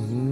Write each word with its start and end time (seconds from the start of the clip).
mm-hmm. 0.00 0.29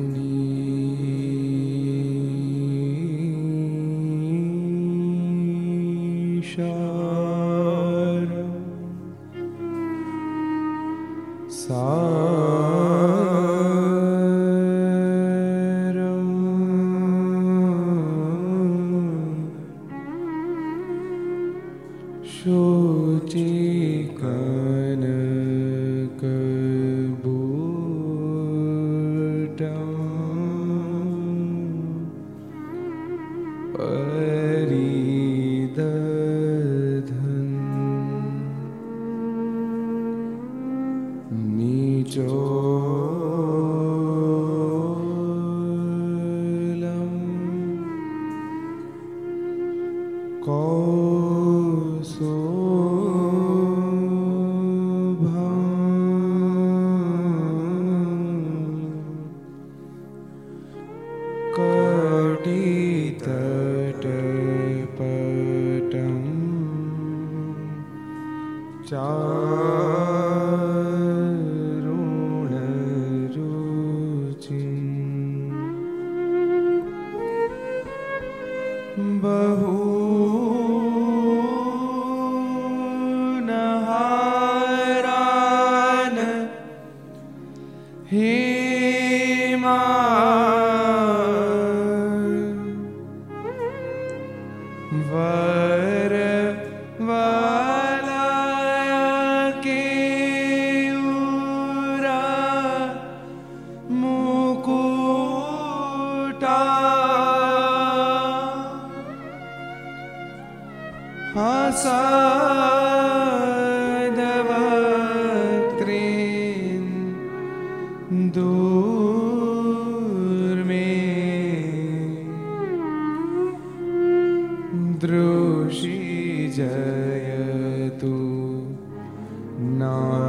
Swaminarayan 129.88 130.27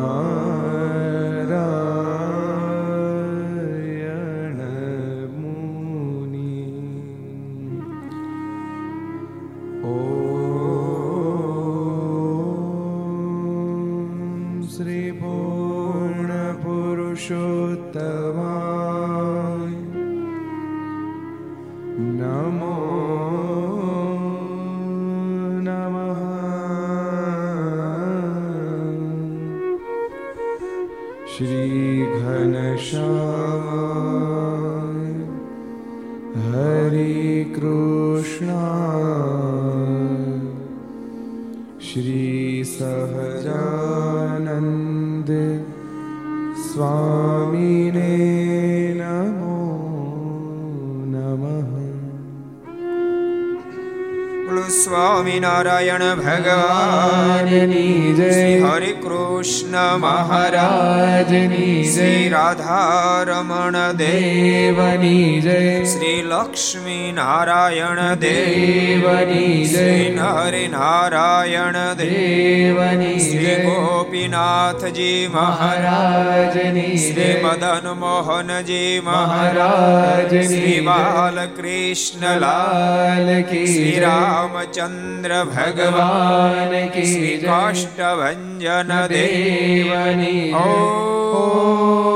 Radha 62.50 63.26
રમણ 63.26 63.98
દેવની 63.98 65.42
જય 65.42 65.58
શ્રી 65.86 66.22
લક્ષ્મી 66.24 67.12
નારાયણ 67.12 68.02
દેવની 68.16 69.58
જય 69.66 70.30
હરે 70.30 70.64
નારાયણ 70.68 71.80
દેવની 72.00 73.14
શ્રી 73.20 73.58
ગોપીનાથજી 73.66 75.28
મહારાજની 75.28 76.98
શ્રી 76.98 77.30
મદન 77.44 77.90
મોહનજી 77.98 79.02
મહારાજ 79.02 80.36
શ્રી 80.44 80.78
બાલકૃષ્ણ 80.82 82.28
લાલ 82.40 83.34
કી 83.52 83.66
શ્રી 83.68 83.98
રામચંદ્ર 84.00 85.36
ભગવાન 85.52 86.78
કી 86.90 87.08
શ્રી 87.08 87.38
કાષ્ટભન 87.46 88.98
દેવની 89.10 90.46
ઓ 90.58 92.09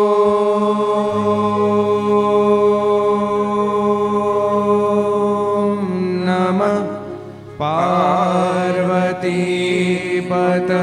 પતય 10.33 10.81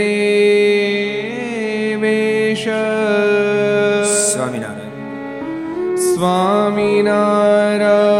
દેવેશ 0.00 2.66
સ્વામિનારાયણ 4.24 5.96
સ્વામિનારાયણ 6.08 8.13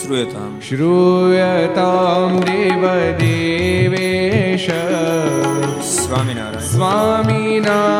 श्रूयतां 0.08 0.60
શ્રૂયતામ 0.60 2.40
દેવદેવેશ 2.40 4.70
સ્વામિનારાયણ 5.82 7.97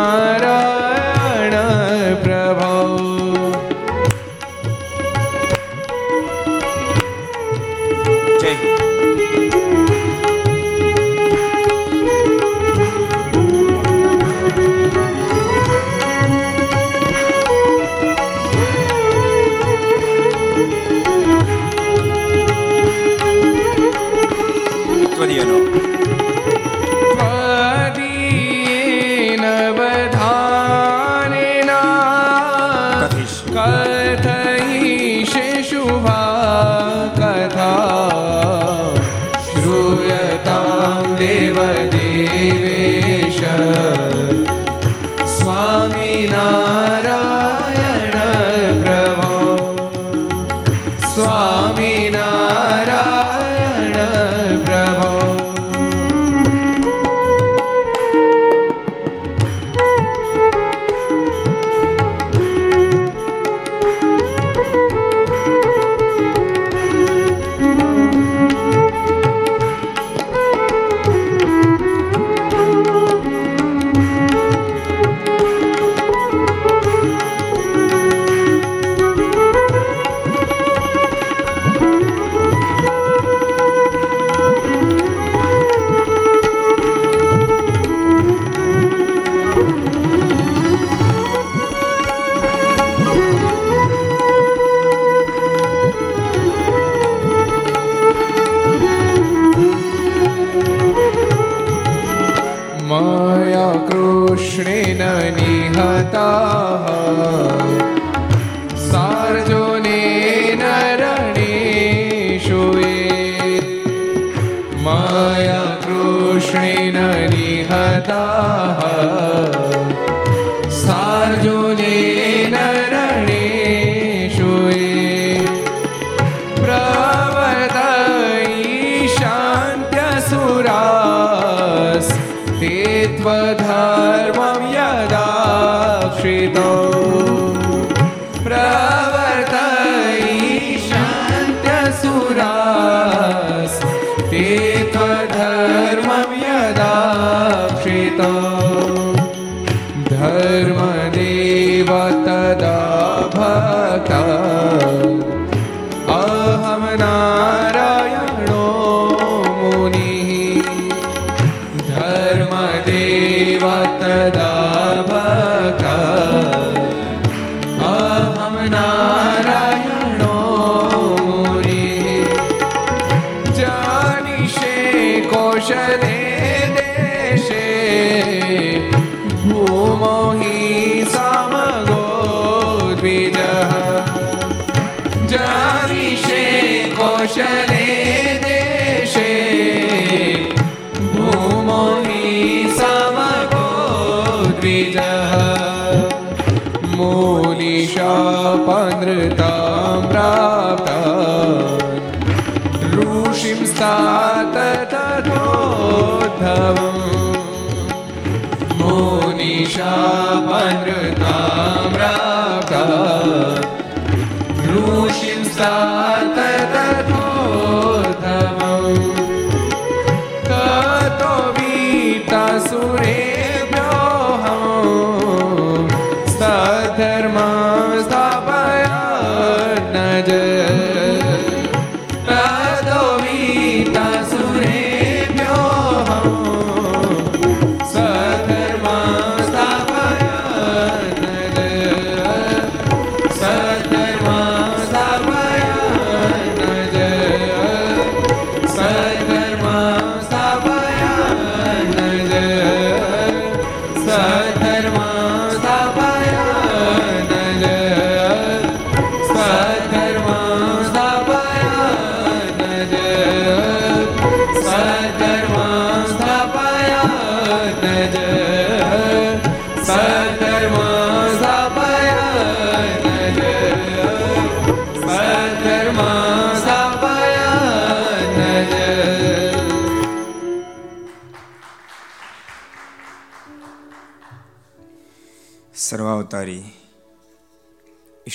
मया 102.90 103.68
कृष्णेन 103.90 105.02
निहताः 105.38 106.88
सार्जुनेन 108.88 110.64
रणेषु 111.02 112.62
ये 112.80 113.60
मया 114.86 115.64
कृष्णेन 115.86 116.98
निहताः 117.34 118.87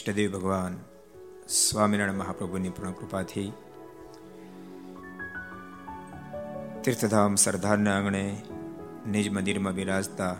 ઈષ્ટદેવ 0.04 0.32
ભગવાન 0.32 0.74
સ્વામિનારાયણ 1.56 2.18
મહાપ્રભુની 2.18 2.72
પૂર્ણ 2.72 2.96
કૃપાથી 2.96 3.50
તીર્થધામ 6.84 7.34
સરદારના 7.36 7.94
આંગણે 7.94 8.24
નિજ 9.08 9.28
મંદિરમાં 9.30 9.76
બિરાજતા 9.76 10.34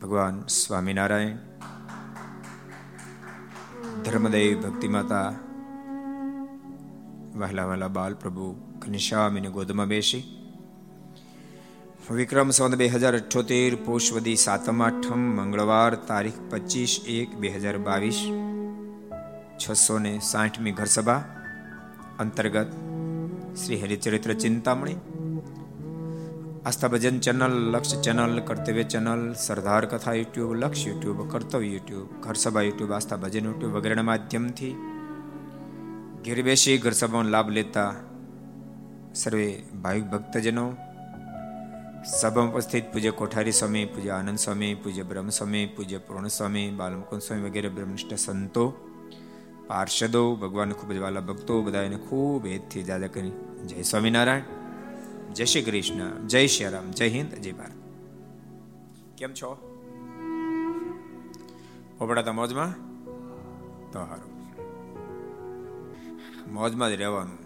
ભગવાન 0.00 0.40
સ્વામિનારાયણ 0.52 1.38
ધર્મદેવ 4.02 4.50
ભક્તિમાતા 4.64 5.28
વહેલા 7.36 7.68
વહેલા 7.68 7.92
બાલ 7.92 8.14
પ્રભુ 8.14 8.48
ઘનશ્યામીની 8.78 9.50
ગોદમાં 9.50 9.88
બેસી 9.88 10.24
વિક્રમ 12.06 12.50
સંવત 12.50 12.76
બે 12.76 12.86
હજાર 12.86 13.14
અઠ્યોતેર 13.14 13.76
પુષ્પદી 13.84 14.36
સાતમ 14.36 14.80
આઠમ, 14.86 15.22
મંગળવાર 15.36 15.92
તારીખ 16.08 16.40
પચીસ 16.50 16.94
એક 17.08 17.30
બે 17.40 17.48
હજાર 17.48 17.78
બાવીસ 17.78 18.18
છસો 19.58 19.96
ને 19.98 20.12
સાઠમી 20.20 20.74
ઘરસભા, 20.80 21.22
અંતર્ગત 22.18 22.70
Shri 23.56 23.80
Haricharitra 23.82 24.36
Chintamani, 24.36 24.98
Aastha 26.66 26.92
Bhajan 26.94 27.16
channel, 27.20 27.56
Laksh 27.72 28.02
channel, 28.02 28.36
Kartavya 28.44 28.84
channel, 28.84 29.22
Sardar 29.36 29.84
Katha 29.86 30.18
YouTube, 30.20 30.54
Laksh 30.60 30.86
YouTube, 30.86 31.26
Kartavya 31.32 31.72
YouTube, 31.72 32.08
Gharsabha 32.20 32.68
YouTube, 32.68 32.92
Aastha 32.92 33.16
Bhajan 33.16 33.44
YouTube 33.44 33.76
વગેરેના 33.78 34.10
માધ્યમથી 34.12 34.74
ઘેર 36.24 36.38
બેસી 36.42 36.78
ઘરસભાનો 36.78 37.30
લાભ 37.30 37.48
લેતા 37.48 37.92
સર્વે 39.14 39.48
ભાવિક 39.82 40.04
ભક્તજનો 40.10 40.66
સભામાં 42.04 42.52
ઉપસ્થિત 42.52 42.92
પૂજ્ય 42.92 43.10
કોઠારી 43.10 43.52
સ્વામી, 43.52 43.84
પૂજ્ય 43.84 44.10
આનંદ 44.10 44.38
સ્વામી, 44.38 44.74
પૂજ્ય 44.74 45.02
બ્રહ્મ 45.02 45.28
સ્વામી 45.28 45.66
પૂજ્ય 45.66 45.98
પૂર્ણ 45.98 46.26
સ્વામી 46.26 46.70
બાલમુકુંદ 46.70 47.22
સ્વામી 47.22 47.42
વગેરે 47.42 47.68
બ્રહ્મનિષ્ઠ 47.68 48.14
સંતો, 48.14 48.74
પાર્ષદો 49.66 50.36
ભગવાન 50.36 50.72
ખૂબ 50.72 50.92
જ 50.92 50.98
વાલા 50.98 51.20
ભક્તો 51.20 51.62
બધા 51.62 51.82
એને 51.82 51.96
ખૂબ 51.96 52.46
હેતથી 52.46 52.82
જાદા 52.82 53.06
કરી. 53.06 53.30
જય 53.66 53.82
સ્વામિનારાયણ. 53.82 54.40
જય 55.32 55.44
શ્રી 55.44 55.62
કૃષ્ણ. 55.62 56.26
જય 56.26 56.46
શ્રી 56.46 56.68
રામ. 56.68 56.90
જય 56.90 57.08
હિન્દ. 57.08 57.34
જય 57.34 57.52
ભારત. 57.52 57.72
કેમ 59.18 59.32
છો? 59.32 59.54
પોપડાતા 61.98 62.32
મોજમાં? 62.32 62.72
તો 63.92 63.98
સારું 63.98 64.34
મોજમાં 66.54 66.90
જ 66.90 66.92
રહેવાનું. 66.92 67.44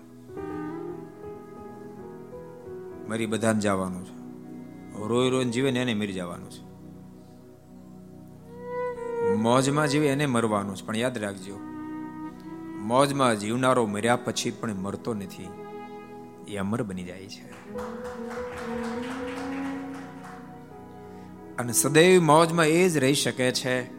મરી 3.08 3.26
બધાને 3.26 3.60
જવાનું 3.60 4.04
છે. 4.04 4.17
રોઈ 5.06 5.30
રોઈને 5.30 5.50
જીવે 5.50 5.70
ને 5.70 5.82
એને 5.82 5.94
મરી 5.94 6.12
જવાનું 6.12 6.50
છે. 6.50 6.68
મોજમાં 9.34 9.88
જીવે 9.88 10.06
એને 10.06 10.26
મરવાનું 10.26 10.76
છે, 10.76 10.86
પણ 10.86 10.96
યાદ 10.96 11.18
રાખજો, 11.18 11.58
મોજમાં 12.78 13.38
જીવનારો 13.38 13.86
મર્યા 13.86 14.16
પછી 14.16 14.50
પણ 14.50 14.74
મરતો 14.74 15.14
નથી. 15.14 15.48
એ 16.48 16.56
અમર 16.56 16.82
બની 16.82 17.04
જાય 17.04 17.26
છે. 17.26 17.74
અને 21.56 21.72
સદૈવ 21.72 22.22
મોજમાં 22.22 22.66
એ 22.66 22.88
જ 22.88 22.98
રહી 22.98 23.14
શકે 23.14 23.52
છે, 23.52 23.92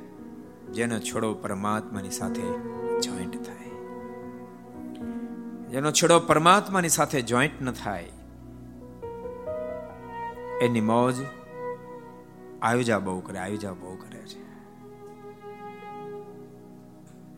જેનો 0.72 1.00
છોડો 1.00 1.34
પરમાત્માની 1.34 2.10
સાથે 2.10 2.42
જોઈન્ટ 3.00 3.44
થાય. 3.44 3.70
જેનો 5.70 5.92
છોડો 5.92 6.20
પરમાત્માની 6.20 6.90
સાથે 6.90 7.22
જોઈન્ટ 7.22 7.62
ન 7.62 7.72
થાય 7.72 8.06
એની 10.62 10.82
મોજ 10.82 11.16
આયોજા 12.62 13.00
બહુ 13.00 13.20
કરે, 13.20 13.40
આયોજા 13.40 13.74
બહુ 13.74 13.96
કરે 13.96 14.20
છે. 14.20 14.50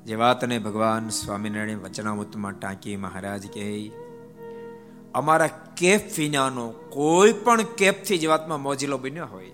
જે 0.05 0.15
વાતને 0.15 0.59
ભગવાન 0.59 1.09
સ્વામિનારાયણ 1.09 1.77
વચનામૃતમાં 1.77 2.51
ટાંકી 2.51 2.97
મહારાજ 2.97 3.53
કહે, 3.53 3.91
અમારા 5.13 5.47
કેફ 5.77 6.19
વિનાનો 6.19 6.69
કોઈ 6.69 7.33
પણ 7.33 7.61
કેફથી 7.61 8.17
જે 8.17 8.27
વાતમાં 8.27 8.61
મોજીલો 8.61 8.97
બન્યો 8.97 9.25
હોય. 9.25 9.51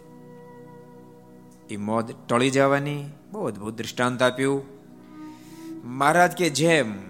એ 1.69 1.77
મોજ 1.77 2.15
ટળી 2.29 2.49
જવાની, 2.49 3.05
બહુ 3.31 3.45
અદભુત 3.45 3.77
દૃષ્ટાંત 3.77 4.21
આપ્યું. 4.21 4.63
મહારાજ 5.83 6.31
કે 6.31 6.49
જેમ 6.49 7.06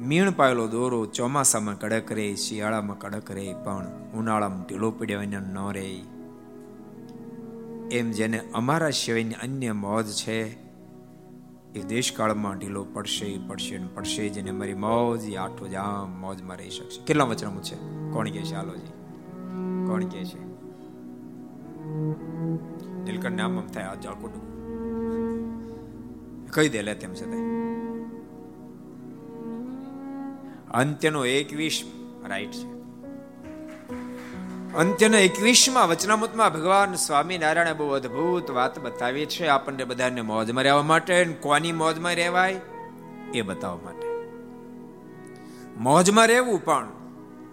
મીણ 0.00 0.30
પાયેલો 0.30 0.66
દોરો 0.66 1.06
ચોમાસામાં 1.06 1.78
કડક 1.78 2.12
રહે 2.12 2.34
શિયાળામાં 2.34 2.98
કડક 2.98 3.30
રહે 3.30 3.54
પણ 3.64 3.86
ઉનાળામાં 4.14 4.66
ઢીલો 4.66 4.90
પડ્યો 4.90 5.22
ન 5.22 5.58
રહે 5.74 6.00
એમ 7.90 8.10
જેને 8.10 8.40
અમારા 8.54 8.90
સિવાયની 8.90 9.34
અન્ય 9.34 9.72
મોજ 9.72 10.06
છે, 10.06 10.50
એ 11.74 11.82
દેશકાળમાં 11.88 12.58
ઢીલો 12.58 12.84
પડશે 12.84 13.38
પડશે 13.48 13.78
પડશે 13.94 14.28
જેને 14.28 14.50
મારી 14.50 14.74
મોજ 14.74 15.24
એ 15.24 15.36
આઠો 15.36 15.68
જામ 15.68 16.20
મોજમાં 16.20 16.56
રહી 16.56 16.70
શકશે. 16.70 17.04
કેટલા 17.04 17.24
વચનામું 17.24 17.62
છે? 17.62 17.76
કોણ 18.12 18.30
કે 18.30 18.42
છે 18.42 18.54
આલોજી 18.54 18.92
કોણ 19.86 20.04
કે 20.04 20.24
છે? 20.24 20.40
નીલકંઠ 23.04 23.36
નામ 23.36 23.60
થાય, 23.60 23.84
આ 23.84 23.94
જળકોટું 23.94 24.44
કહી 26.50 26.68
દે 26.68 26.82
લે 26.82 26.94
તેમ 26.94 27.14
છતાં. 27.14 27.77
અંત્યનો 30.70 31.24
એકવીસ 31.24 31.84
રાઈટ 32.26 32.50
છે. 32.50 32.78
અંત્યના 34.74 35.18
એકવીસમાં 35.18 35.88
વચનામૃતમાં 35.88 36.52
ભગવાન 36.52 36.94
સ્વામિનારાયણે 36.94 37.72
બહુ 37.72 37.88
અદ્ભુત 37.88 38.50
વાત 38.50 38.78
બતાવી 38.78 39.26
છે. 39.26 39.46
આપણને 39.46 39.84
બધાને 39.84 40.20
મોજમાં 40.20 40.64
રહેવા 40.64 40.82
માટે 40.82 41.24
કોની 41.24 41.72
મોજમાં 41.72 42.14
રહેવાય? 42.14 42.60
એ 43.34 43.42
બતાવવા 43.42 43.78
માટે. 43.84 44.08
મોજમાં 45.76 46.26
રહેવું 46.26 46.64
પણ 46.64 46.88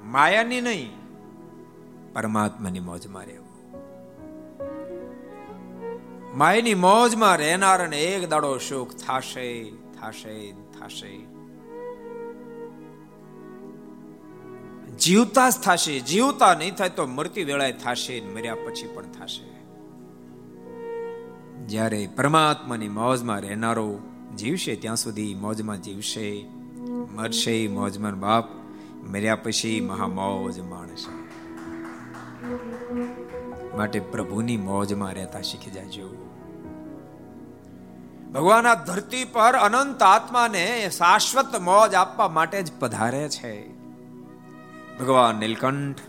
માયાની 0.03 0.62
નહીં, 0.62 0.91
પરમાત્માની 2.13 2.79
મોજમાં 2.79 3.25
રહેવું. 3.25 3.45
માયની 6.38 6.74
મોજમાં 6.74 7.38
રહેનાર 7.38 7.84
અને 7.84 8.01
એક 8.01 8.29
દાડો 8.29 8.57
સુખ 8.57 8.95
થાશે 8.95 9.63
થાશે 9.72 10.51
થાશે. 10.51 11.34
જીવતા 14.99 15.49
જ 15.49 15.53
થશે. 15.53 15.99
જીવતા 15.99 16.53
નહીં 16.53 16.75
થાય 16.75 16.89
તો 16.89 17.05
મૃત્યુ 17.05 17.45
વેળાએ 17.45 17.71
થશે 17.71 18.21
મર્યા 18.21 18.55
પછી 18.55 18.87
પણ 18.87 19.03
થશે. 19.03 19.55
જ્યારે 21.67 22.09
પરમાત્માની 22.15 22.89
મોજમાં 22.89 23.41
રહેનારો 23.41 23.99
જીવશે, 24.37 24.75
ત્યાં 24.75 24.95
સુધી 24.95 25.35
મોજમાં 25.35 25.81
જીવશે, 25.81 26.45
મરશે 27.11 27.67
મોજમાં 27.67 28.19
બાપ, 28.19 28.43
મર્યા 29.03 29.35
પછી 29.35 29.81
મહામોજ 29.81 30.59
માણશે. 30.59 31.25
માટે 33.77 33.99
પ્રભુની 33.99 34.57
મોજમાં 34.57 35.13
રહેતા 35.13 35.41
શીખી 35.41 35.71
જાજો. 35.71 36.09
ભગવાન 38.33 38.67
આ 38.67 38.83
ધરતી 38.83 39.25
પર 39.25 39.53
અનંત 39.53 40.03
આત્માને 40.03 40.89
શાશ્વત 40.97 41.55
મોજ 41.55 41.93
આપવા 41.93 42.27
માટે 42.27 42.63
જ 42.63 42.71
પધારે 42.79 43.29
છે. 43.29 43.75
ભગવાન 44.99 45.35
નીલકંઠ, 45.35 45.99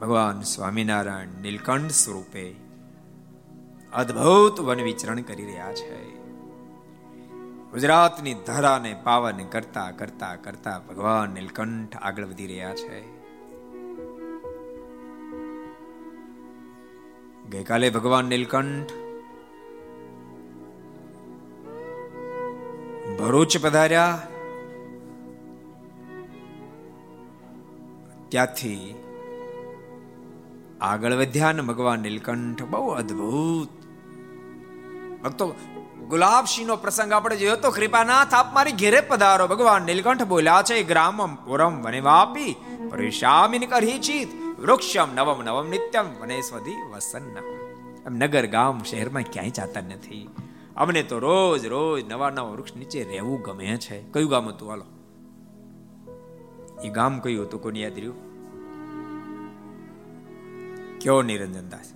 ભગવાન 0.00 0.40
સ્વામિનારાયણ 0.40 1.28
નીલકંઠ 1.42 1.90
સ્વરૂપે 1.90 2.54
અદ્ભુત 3.92 4.60
વન 4.60 4.80
વિચરણ 4.80 5.20
કરી 5.20 5.44
રહ્યા 5.44 5.72
છે. 5.72 6.16
ગુજરાતની 7.70 8.34
ધરાને 8.34 9.00
પાવન 9.04 9.36
કરતા 9.36 9.90
કરતા 9.90 10.36
કરતા 10.36 10.78
ભગવાન 10.78 11.30
નીલકંઠ 11.30 11.96
આગળ 11.96 12.24
વધી 12.24 12.46
રહ્યા 12.46 12.74
છે. 12.74 13.00
ગઈકાલે 17.50 17.90
ભગવાન 17.90 18.24
નીલકંઠ 18.24 18.92
ભરૂચ 23.18 23.56
પધાર્યા. 23.62 24.26
ત્યાંથી 28.32 28.94
આગળ 30.80 31.12
વધ્યા 31.12 31.52
ને 31.52 31.62
ભગવાન 31.62 32.00
નીલકંઠ 32.00 32.62
બહુ 32.62 32.88
અદ્ભુત. 32.88 33.68
ભક્તો 35.22 35.54
ગુલાબસિંહ 36.08 36.68
નો 36.68 36.76
પ્રસંગ 36.76 37.12
આપણે 37.12 37.36
જોયો 37.36 37.56
તો, 37.56 37.70
કૃપાનાથ, 37.70 38.34
આપ 38.34 38.54
મારી 38.54 38.72
ઘેરે 38.72 39.00
પધારો. 39.00 39.46
ભગવાન 39.46 39.82
નીલકંઠ 39.82 40.22
બોલ્યા 40.22 40.62
છે, 40.62 40.82
ગ્રામમ 40.82 41.34
પુરમ 41.34 41.82
વને 41.82 42.00
વાપી 42.00 42.56
પરિશામિન 42.90 43.66
કરહિચિત 43.66 44.28
વૃક્ષમ 44.60 45.08
નવમ 45.14 45.42
નવમ 45.42 45.68
નિત્યમ 45.68 46.06
વનેસ્વધી 46.20 46.74
વસન્ન 46.94 47.36
એમ 48.06 48.14
નગર 48.14 48.46
ગામ 48.46 48.82
શહેરમાં 48.82 49.22
ક્યાંય 49.22 49.50
જાતા 49.50 49.80
નથી. 49.80 50.30
અમને 50.76 51.02
તો 51.02 51.18
રોજ 51.18 51.66
રોજ 51.66 52.08
નવા 52.08 52.30
નવા 52.30 52.48
વૃક્ષ 52.48 52.76
નીચે 52.76 53.04
રહેવું 53.04 53.42
ગમે 53.42 53.76
છે. 53.76 54.02
કયું 54.12 54.30
ગામ 54.30 54.48
હતું? 54.48 54.70
હાલો. 54.70 55.01
એ 56.84 56.88
ગામ 56.88 57.18
કયું 57.18 57.46
હતું? 57.46 57.62
કોની 57.62 57.80
યાદ 57.80 57.92
રહ્યું? 57.92 58.32
કયો 60.98 61.22
નિરંજન 61.22 61.68
દાસ? 61.68 61.92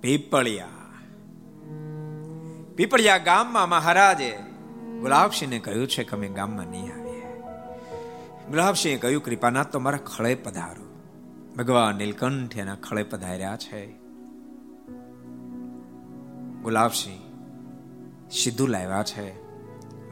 પીપળિયા. 0.00 0.68
પીપળિયા 2.76 3.18
ગામમાં 3.18 3.68
મહારાજે 3.68 4.38
ગુલાબસિંહને 5.00 5.58
કહ્યું 5.58 5.88
છે 5.88 6.04
કે 6.04 6.16
અમે 6.16 6.28
ગામમાં 6.28 6.66
નહીં 6.66 6.92
આવીએ. 6.92 7.22
ગુલાબસિંહે 8.50 8.98
કહ્યું, 8.98 9.22
કૃપાનાથ 9.22 9.72
તો 9.72 9.78
મારા 9.78 9.98
ખળે 9.98 10.34
પધારો. 10.34 10.82
ભગવાન 11.56 11.96
નીલકંઠ 11.96 12.58
એના 12.58 12.74
ખળે 12.74 13.02
પધાર્યા 13.02 13.56
છે. 13.56 13.86
ગુલાબસિંહ 16.62 17.18
સીધું 18.30 18.68
લાવ્યા 18.68 19.02
છે. 19.02 19.41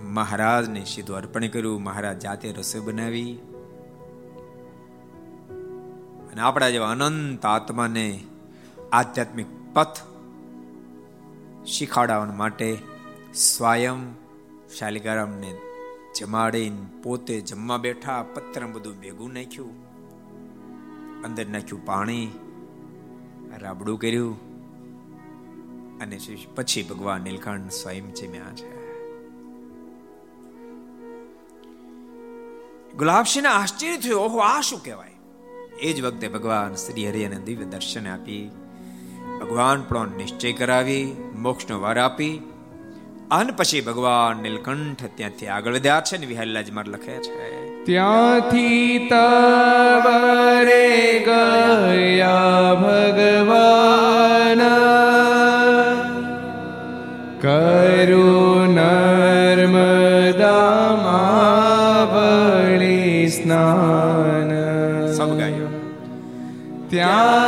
મહારાજને 0.02 0.84
સીધું 0.84 1.16
અર્પણ 1.16 1.48
કર્યું. 1.48 1.82
મહારાજ 1.82 2.18
જાતે 2.18 2.52
રસોઈ 2.52 2.80
બનાવી. 2.80 3.38
અને 6.32 6.40
આપણા 6.40 6.70
જેવા 6.70 6.90
અનંત 6.90 7.46
આત્માને 7.46 8.24
આધ્યાત્મિક 8.92 9.46
પથ 9.74 9.96
શીખવાડવા 11.66 12.24
માટે 12.24 12.78
સ્વયં 13.34 14.14
શાલિગારામને 14.78 15.54
જમાડીને 16.18 17.02
પોતે 17.02 17.40
જમવા 17.40 17.76
બેઠા 17.76 18.22
પત્ર 18.22 18.66
બધું 18.66 19.00
ભેગું 19.00 19.32
નાખ્યું. 19.32 19.90
અંદર 21.22 21.46
નાખ્યું 21.46 21.86
પાણી, 21.86 22.28
રાબડું 23.58 24.00
કર્યું. 24.00 24.50
અને 25.98 26.20
પછી 26.54 26.82
ભગવાન 26.82 27.20
નીલકંઠ 27.20 27.70
સ્વયં 27.70 28.14
જમ્યા 28.14 28.52
છે. 28.54 28.79
ગુલાબસિંહને 32.96 33.48
આશ્ચર્ય 33.48 33.96
થયું. 33.96 34.20
ઓહો, 34.20 34.38
આ 34.38 34.60
શું 34.60 34.84
કહેવાય? 34.84 35.10
એ 35.80 35.92
જ 35.92 36.02
વખતે 36.02 36.28
ભગવાન 36.28 36.74
શ્રી 36.74 37.08
હરિ 37.08 37.24
અને 37.24 37.36
દિવ્ય 37.36 37.64
દર્શન 37.64 38.08
આપી, 38.08 38.50
ભગવાન 39.40 39.82
પણ 39.82 40.16
નિશ્ચય 40.16 40.52
કરાવી, 40.52 41.16
મોક્ષનો 41.38 41.80
વાર 41.80 41.98
આપી, 41.98 42.52
અને 43.30 43.52
પછી 43.52 43.80
ભગવાન 43.80 44.42
નીલકંઠ 44.42 45.04
ત્યાંથી 45.14 45.46
આગળ 45.46 45.74
વધ્યા 45.74 46.00
છે 46.00 46.18
ને 46.18 46.26
વિહલ્લાજ 46.26 46.70
માર 46.70 46.88
લખે 46.88 47.12
છે. 47.12 47.84
ત્યાંથી 47.84 49.08
તવરે 49.10 51.22
ગયા 51.24 52.74
ભગવાન. 52.74 54.60
કરું 57.40 57.79
ત્યાંથી 66.90 67.39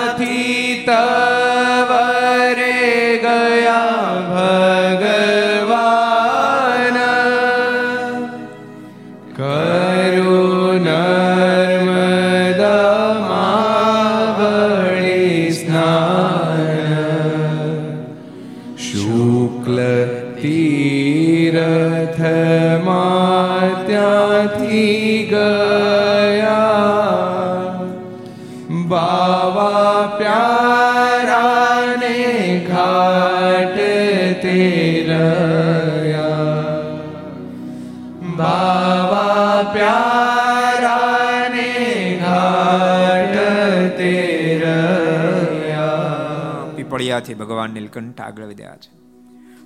તેરયા 47.21 47.45
ભગવાન 47.45 47.71
નીલકંઠ 47.71 48.21
આગળ 48.21 48.45
વધ્યા 48.45 48.77
છે. 48.77 49.03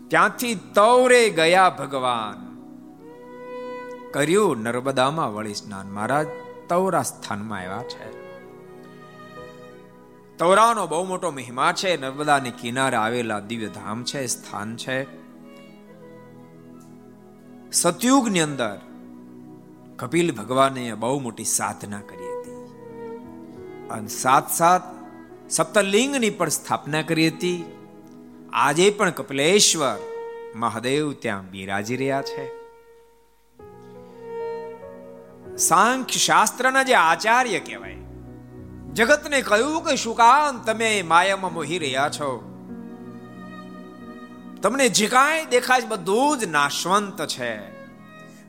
ત્યાંથી 0.09 0.55
તૌરે 0.55 1.31
ગયા 1.31 1.77
ભગવાન. 1.79 2.57
કર્યું 4.13 4.63
નર્મદામાં 4.63 5.35
વળી 5.35 5.55
સ્નાન. 5.55 5.87
મહારાજ 5.87 6.27
તૌરા 6.69 7.03
સ્થાનમાં 7.03 7.59
આવ્યા 7.59 7.83
છે. 7.83 8.27
તૌરાનો 10.39 10.87
બહુ 10.87 11.05
મોટો 11.05 11.31
મહિમા 11.31 11.73
છે. 11.73 12.01
નર્મદાની 12.01 12.51
કિનારે 12.51 12.97
આવેલા 12.97 13.41
દિવ્ય 13.41 13.67
ધામ 13.67 14.05
છે 14.05 14.27
સ્થાન 14.27 14.77
છે. 14.77 15.27
સતયુગની 17.73 18.41
અંદર 18.41 18.81
કપિલ 19.97 20.35
ભગવાને 20.35 20.95
બહુ 20.95 21.21
મોટી 21.21 21.45
સાધના 21.45 22.01
કરી 22.01 22.41
હતી. 22.41 22.51
અને 23.91 24.09
સાથ 24.09 24.51
સાથ 24.51 24.96
સપ્તલિંગની 25.51 26.31
પણ 26.31 26.49
સ્થાપના 26.49 27.03
કરી 27.03 27.29
હતી. 27.29 27.65
આજે 28.53 28.91
પણ 28.91 29.11
કપિલેશ્વર 29.11 29.99
મહાદેવ 30.55 31.13
ત્યાં 31.13 31.51
બિરાજી 31.51 31.97
રહ્યા 31.97 32.23
છે. 32.23 32.67
સાંખ્ય 35.57 36.19
શાસ્ત્રના 36.19 36.83
જે 36.83 36.95
આચાર્ય 36.95 37.59
કહેવાય, 37.59 37.97
જગતને 38.95 39.43
કહ્યું 39.43 39.85
કે 39.85 39.97
શું 39.97 40.17
તમે 40.65 41.03
માયામાં 41.03 41.53
મોહી 41.53 41.79
રહ્યા 41.79 42.09
છો. 42.09 42.53
તમને 44.63 44.89
જે 44.89 45.07
કાંઈ 45.07 45.45
દેખાય 45.45 45.81
બધું 45.89 46.39
જ 46.39 46.45
નાશવંત 46.45 47.27
છે. 47.27 47.57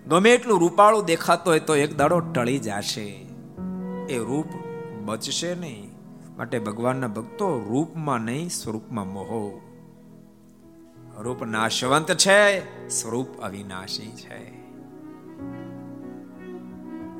ગમે 0.05 0.31
એટલું 0.31 0.59
રૂપાળું 0.59 1.05
દેખાતો 1.05 1.51
હોય 1.51 1.59
તો 1.59 1.75
એક 1.75 1.97
દાડો 1.97 2.19
ટળી 2.19 2.59
જશે. 2.59 3.27
એ 4.09 4.17
રૂપ 4.17 4.47
બચશે 5.05 5.55
નહીં. 5.55 5.86
માટે 6.37 6.59
ભગવાનના 6.59 7.07
ભક્તો 7.07 7.59
રૂપમાં 7.59 8.19
નહીં, 8.19 8.49
સ્વરૂપમાં 8.49 9.13
મોહો. 9.13 9.61
રૂપ 11.17 11.43
નાશવંત 11.43 12.11
છે, 12.11 12.59
સ્વરૂપ 12.89 13.41
અવિનાશી 13.41 14.11
છે. 14.11 14.51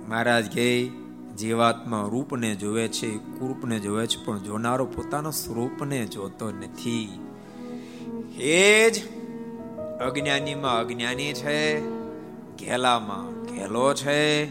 મહારાજ 0.10 0.52
કે, 0.52 0.88
જીવાત્મા 1.38 2.08
રૂપને 2.12 2.56
જોવે 2.56 2.88
છે, 2.88 3.18
કુરૂપને 3.18 3.80
જોવે 3.80 4.08
છે, 4.08 4.26
પણ 4.26 4.40
જોનારો 4.40 4.86
પોતાનો 4.86 5.32
સ્વરૂપને 5.32 6.06
જોતો 6.06 6.52
નથી. 6.52 7.20
એ 8.38 8.90
જ 8.90 9.18
અજ્ઞાનીમાં 10.00 10.80
અજ્ઞાની 10.80 11.34
છે, 11.34 11.90
ઘેલામાં 12.58 13.44
ઘેલો 13.44 13.94
છે, 13.94 14.46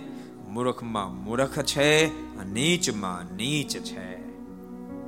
મૂર્ખમાં 0.48 1.24
મૂર્ખ 1.24 1.62
છે 1.62 2.06
નીચમાં 2.44 3.36
નીચ 3.36 3.68
છે. 3.68 4.15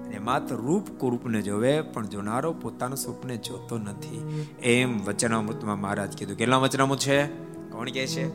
અને 0.09 0.19
માત્ર 0.19 0.55
રૂપ 0.55 0.91
કુરૂપને 0.99 1.43
જોવે, 1.43 1.81
પણ 1.81 2.07
જોનારો 2.07 2.53
પોતાના 2.53 2.95
સ્વરૂપને 2.95 3.37
જોતો 3.37 3.79
નથી. 3.79 4.47
એમ 4.63 5.05
વચનામૃતમાં 5.05 5.81
મહારાજ 5.81 6.17
કીધું. 6.19 6.37
કેટલા 6.37 6.57
વચનામૃત 6.57 6.99
છે? 6.99 7.27
કોણ 7.71 7.89
કહે 7.89 8.07
છે? 8.07 8.29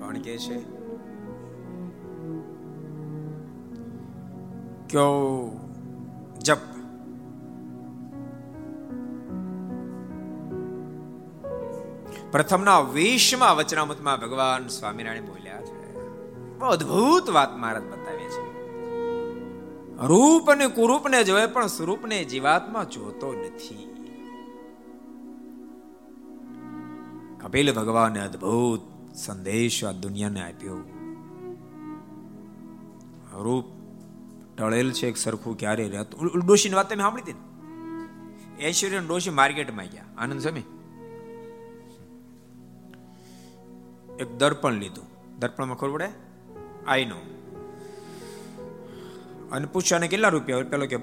કોણ 0.00 0.14
કહે 0.14 0.38
છે? 0.38 0.78
કયો 4.88 5.50
જપ? 6.38 6.58
પ્રથમના 12.32 12.80
વીસમાં 12.80 13.56
વચનામૃતમાં 13.56 14.20
ભગવાન 14.20 14.68
સ્વામિનારાયણ 14.68 15.22
બોલ્યા 15.22 15.60
છે. 15.60 15.78
અદભુત 16.60 17.30
વાત 17.30 17.56
મહારાજ 17.56 17.82
બતાવે 17.82 18.24
છે. 18.24 18.47
રૂપ 20.06 20.50
અને 20.50 20.66
કુરૂપને 20.66 21.24
જોવે 21.24 21.46
પણ 21.46 21.66
સ્વરૂપને 21.66 22.24
જીવાત્મા 22.24 22.84
જોતો 22.84 23.32
નથી. 23.32 23.94
કપિલ 27.40 27.74
ભગવાને 27.74 28.20
અદભુત 28.20 28.80
સંદેશ 29.14 29.84
આ 29.84 29.92
દુનિયાને 29.92 30.40
આપ્યો. 30.40 30.76
રૂપ 33.42 33.64
ટળેલ 34.58 34.92
છે, 34.92 35.08
એક 35.08 35.16
સરખું 35.16 35.58
ક્યારે 35.58 35.88
રહેતું? 35.88 36.46
ડોશીની 36.46 36.74
વાત 36.74 36.90
તમે 36.90 37.02
સાંભળી 37.02 37.22
હતી 37.22 37.32
ને? 37.32 38.68
ઐશ્વર્ય 38.68 38.98
ડોશી 38.98 39.30
માર્કેટમાં 39.30 39.86
ગયા. 39.86 40.04
આનંદ 40.18 40.40
સ્વામી? 40.40 40.60
એક 44.20 44.38
દર્પણ 44.38 44.72
લીધું. 44.72 45.38
દર્પણમાં 45.38 45.76
ખબર 45.76 45.90
પડે? 45.90 46.08
આઈનો. 46.86 47.37
અને 49.52 49.66
પૂછ્યા 49.66 49.98
કેટલા 49.98 50.28
રૂપિયા? 50.28 50.58
પેલો 50.58 50.86
કે, 50.86 50.96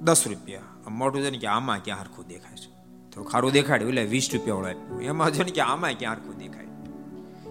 દસ 0.00 0.28
રૂપિયા. 0.28 0.60
મોટું 0.90 1.22
છે 1.22 1.30
ને 1.30 1.38
કે, 1.38 1.46
આમાં 1.46 1.84
ક્યાં 1.84 2.00
હરખું 2.00 2.26
દેખાય 2.26 2.56
છે? 2.56 2.70
થોડું 3.10 3.24
ખારું 3.24 3.52
દેખાડ્યું, 3.52 3.88
એટલે 3.88 4.04
વીસ 4.04 4.30
રૂપિયા 4.32 4.54
વાળો 4.54 4.68
આપ્યું. 4.68 5.02
એમાં 5.02 5.32
જો 5.32 5.42
ને 5.42 5.50
કે, 5.50 5.60
આમાં 5.60 5.92
ક્યાં 5.98 6.14
હરખું 6.14 6.36
દેખાય? 6.36 6.64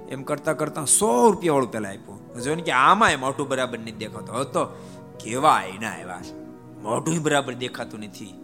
એમ 0.09 0.23
કરતા 0.23 0.53
કરતા 0.53 0.85
સો 0.85 1.31
રૂપિયા 1.31 1.53
વાળું 1.53 1.71
પેલા 1.71 1.89
આપ્યું. 1.89 2.41
જો 2.41 2.55
ને 2.55 2.61
કે, 2.61 2.71
આમાં 2.71 3.19
મોટું 3.19 3.47
બરાબર 3.47 3.79
નથી 3.79 3.91
દેખાતો. 3.91 4.33
હતો 4.33 4.65
કેવા 5.23 5.61
એના 5.61 5.91
આવ્યા 5.91 6.19
છે. 6.21 6.47
મોઢું 6.81 7.23
બરાબર 7.23 7.53
દેખાતું 7.53 7.99
નથી. 7.99 8.41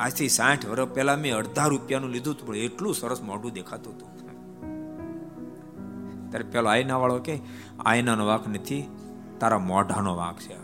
આજથી 0.00 0.28
સાઠ 0.28 0.66
વર્ષ 0.66 0.88
પહેલા 0.88 1.16
મેં 1.16 1.36
અડધા 1.36 1.66
રૂપિયાનું 1.66 2.10
લીધું 2.10 2.34
હતું, 2.34 2.48
પણ 2.48 2.56
એટલું 2.56 2.94
સરસ 2.94 3.20
મોઢું 3.20 3.52
દેખાતું 3.52 3.96
હતું. 3.96 4.12
ત્યારે 6.30 6.50
પેલો 6.50 6.68
આયના 6.68 6.96
વાળો 6.96 7.18
કે, 7.18 7.40
આયનાનો 7.86 8.26
વાંક 8.26 8.48
નથી, 8.48 8.88
તારા 9.40 9.58
મોઢાનો 9.58 10.16
વાંક 10.16 10.38
છે. 10.38 10.61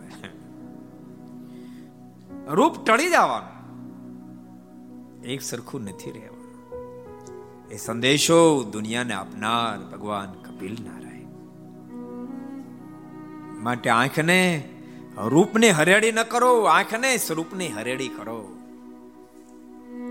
રૂપ 2.48 2.84
ટળી 2.84 3.10
જવાનું. 3.10 3.58
એક 5.22 5.42
સરખું 5.42 5.82
નથી 5.82 6.10
રહેવાનું. 6.10 6.38
એ 7.68 7.76
સંદેશો 7.76 8.62
દુનિયાને 8.62 9.14
આપનાર 9.14 9.96
ભગવાન 9.96 10.32
કપિલ 10.32 10.76
નારાયણ. 10.84 11.26
માટે 13.62 13.90
આંખને 13.90 14.68
રૂપને 15.24 15.70
હરેડી 15.70 16.12
ન 16.12 16.22
કરો, 16.22 16.62
આંખને 16.62 17.16
સ્વરૂપને 17.16 17.68
હરેડી 17.68 18.08
કરો. 18.08 18.56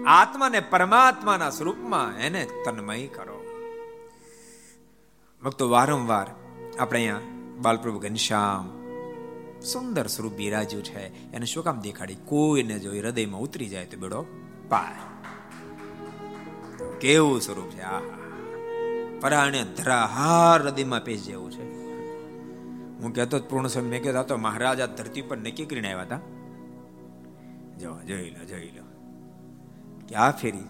આત્માને 0.07 0.59
પરમાત્માના 0.59 1.49
સ્વરૂપમાં 1.49 2.17
એને 2.17 2.47
તન્મય 2.65 3.07
કરો. 3.07 3.43
ભક્તો, 5.43 5.69
વારંવાર 5.69 6.27
આપણે 6.79 6.99
અહીંયા 6.99 7.19
બાલપ્રભુ 7.61 7.99
ઘનશ્યામ 7.99 8.76
સુંદર 9.61 10.07
સ્વરૂપ 10.07 10.33
બિરાજ્યું 10.33 10.83
છે. 10.83 11.31
એને 11.31 11.45
શું 11.45 11.63
કામ 11.63 11.81
દેખાડી? 11.81 12.15
કોઈને 12.15 12.79
જોઈ 12.79 12.99
હૃદયમાં 12.99 13.41
ઉતરી 13.41 13.69
જાય 13.69 13.85
તો 13.85 13.97
બેડો 13.97 14.25
પાર. 14.69 15.17
કેવું 16.99 17.41
સ્વરૂપ 17.41 17.69
છે? 17.69 17.81
આહા. 17.81 18.01
પરાણે 19.21 19.63
ધરાહાર 19.63 20.61
હૃદયમાં 20.61 21.03
પેશ 21.03 21.23
જેવું 21.23 21.51
છે. 21.51 21.87
હું 23.01 23.13
કહેતો 23.13 23.39
પૂર્ણ 23.39 23.67
સ્વામી 23.67 23.89
મેં 23.89 24.03
કહેતો 24.03 24.37
મહારાજ 24.37 24.81
આ 24.81 24.85
ધરતી 24.85 25.21
પર 25.21 25.37
નક્કી 25.37 25.65
કરીને 25.65 25.87
આવ્યા 25.87 26.01
હતા. 26.01 26.19
જો, 27.79 28.01
જોઈ 28.07 28.29
લો 28.29 28.45
જોઈ 28.45 28.71
લો. 28.75 28.83
ક્યાં 30.07 30.31
ફેરી? 30.31 30.63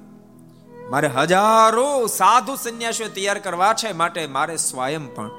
મારે 0.90 1.08
હજારો 1.08 2.08
સાધુ 2.08 2.56
સંન્યાસીઓ 2.56 3.08
તૈયાર 3.08 3.40
કરવા 3.40 3.74
છે, 3.74 3.92
માટે 3.92 4.28
મારે 4.28 4.58
સ્વયં 4.58 5.16
પણ 5.16 5.30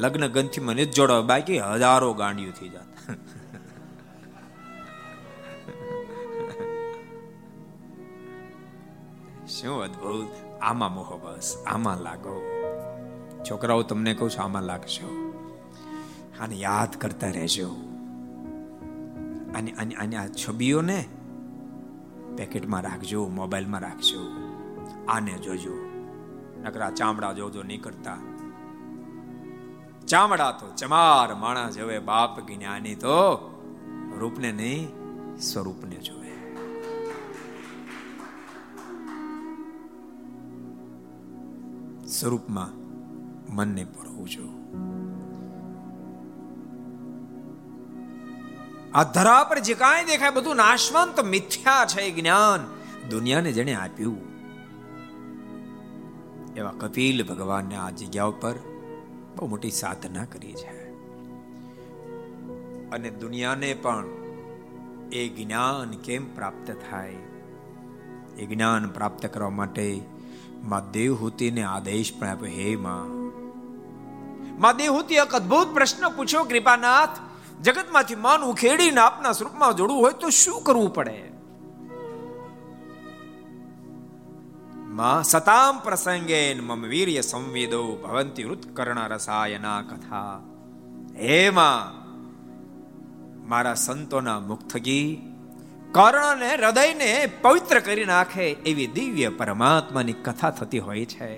લગ્ન 0.00 0.26
ગંથી 0.26 0.60
મને 0.60 0.84
જ 0.84 0.94
જોડાવે 0.94 1.26
બાકી 1.26 1.58
હજારો 1.58 2.14
ગાંડિયું 2.14 2.52
થઈ 2.52 2.68
જાત. 2.68 3.10
શું 9.48 9.82
અદભુત. 9.82 10.28
આમાં 10.62 10.94
મોહ 10.94 11.16
બસ 11.16 11.64
આમાં 11.66 12.00
લાગો. 12.00 12.42
છોકરાઓ, 13.50 13.82
તમને 13.82 14.14
કહું 14.14 14.30
છું, 14.30 14.44
આમાં 14.44 14.62
લાગશો. 14.62 15.34
આને 16.40 16.54
યાદ 16.54 17.00
કરતા 17.00 17.26
રહેજો. 17.26 17.68
અને 19.54 19.94
અને 19.94 20.16
આ 20.16 20.26
છબીઓને 20.26 21.08
પેકેટમાં 22.36 22.82
રાખજો, 22.82 23.28
મોબાઈલમાં 23.28 23.80
રાખજો. 23.80 24.20
આને 25.08 25.32
જોજો. 25.32 25.74
નકરા 26.64 26.90
ચામડા 26.90 27.32
જોજો 27.32 27.62
કરતા. 27.82 28.29
ચામડા 30.10 30.52
તો 30.52 30.66
ચમાર 30.76 31.28
માણસ 31.34 31.74
જોવે 31.76 31.98
બાપ 31.98 32.34
જ્ઞાની 32.40 32.94
તો 32.94 33.18
રૂપને 34.18 34.50
નહીં, 34.52 34.88
સ્વરૂપને 35.40 35.98
જોવે. 36.06 36.32
સ્વરૂપમાં 42.08 42.72
મનને 43.56 43.84
પરવું 43.84 44.28
જો 44.28 44.46
આ 48.94 49.04
ધરા 49.16 49.44
પર 49.44 49.58
જે 49.58 49.74
કાંઈ 49.74 50.04
દેખાય, 50.04 50.30
બધું 50.30 50.56
નાશવંત, 50.56 51.18
મિથ્યા 51.24 51.84
છે 51.84 52.10
જ્ઞાન 52.10 52.60
દુનિયાને 53.10 53.52
જેને 53.52 53.74
આપ્યું. 53.74 54.20
એવા 56.56 56.76
કપિલ 56.80 57.18
ભગવાનને 57.24 57.76
આ 57.76 57.90
જગ્યા 57.90 58.24
ઉપર 58.24 58.56
બહુ 59.36 59.46
મોટી 59.46 59.70
સાધના 59.70 60.24
કરી 60.24 60.52
છે. 60.52 60.90
અને 62.90 63.10
દુનિયાને 63.10 63.74
પણ 63.74 64.06
એ 65.12 65.28
જ્ઞાન 65.28 65.90
કેમ 65.90 66.34
પ્રાપ્ત 66.34 66.76
થાય? 66.90 67.16
એ 68.38 68.46
જ્ઞાન 68.46 68.88
પ્રાપ્ત 68.88 69.26
કરવા 69.26 69.50
માટે 69.50 70.00
મા 70.62 70.88
દેવહૂતિને 70.92 71.62
આદેશ 71.62 72.12
પણ 72.18 72.26
આપ્યો, 72.26 72.48
હે 72.48 72.76
માં. 72.76 73.20
મા 74.60 74.72
દેવહૂતિ 74.72 75.14
એક 75.14 75.34
અદ્ભુત 75.34 75.68
પ્રશ્ન 75.68 76.08
પૂછ્યો, 76.08 76.44
કૃપાનાથ, 76.44 77.08
જગતમાંથી 77.62 78.14
મન 78.14 78.42
ઉખેડીને 78.42 79.00
આપના 79.00 79.32
સ્વરૂપમાં 79.32 79.72
જોડવું 79.72 80.02
હોય 80.02 80.12
તો 80.12 80.28
શું 80.28 80.62
કરવું 80.62 80.94
પડે? 80.94 81.29
સતામ 84.90 85.80
પ્રસંગે 85.80 86.54
મમ 86.54 86.82
વીર્ય 86.84 87.22
સંવેદો 87.22 87.82
ભવંતી 88.02 88.44
વૃત્કર્ણ 88.44 89.00
રસાયના 89.06 89.82
કથા 89.82 90.40
હે 91.16 91.50
માં 91.50 91.92
મારા 93.48 93.74
સંતોના 93.74 94.40
મુક્તગી 94.40 95.06
કર્ણને 95.92 96.50
હૃદયને 96.54 97.10
પવિત્ર 97.42 97.80
કરી 97.80 98.04
નાખે 98.04 98.46
એવી 98.64 98.86
દિવ્ય 98.88 99.30
પરમાત્માની 99.30 100.18
કથા 100.22 100.50
થતી 100.50 100.78
હોય 100.78 101.06
છે 101.06 101.30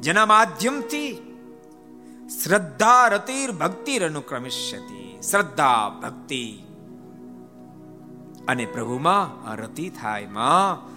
જેના 0.00 0.26
માધ્યમથી 0.26 1.12
શ્રદ્ધા 2.34 3.08
રતિર 3.08 3.52
ભક્તિર 3.52 4.04
અનુક્રમિષ્યતિ 4.04 5.02
શ્રદ્ધા 5.22 5.82
ભક્તિ 6.02 6.63
અને 8.48 8.66
પ્રભુમાં 8.66 9.54
રતિ 9.56 9.88
થાયમાં. 9.88 10.94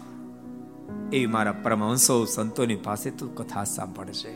એ 1.09 1.25
મારા 1.25 1.51
પરમહંસો 1.51 2.25
સંતોની 2.25 2.75
પાસે 2.75 3.09
તું 3.09 3.35
કથા 3.35 3.63
સાંભળશે 3.63 4.29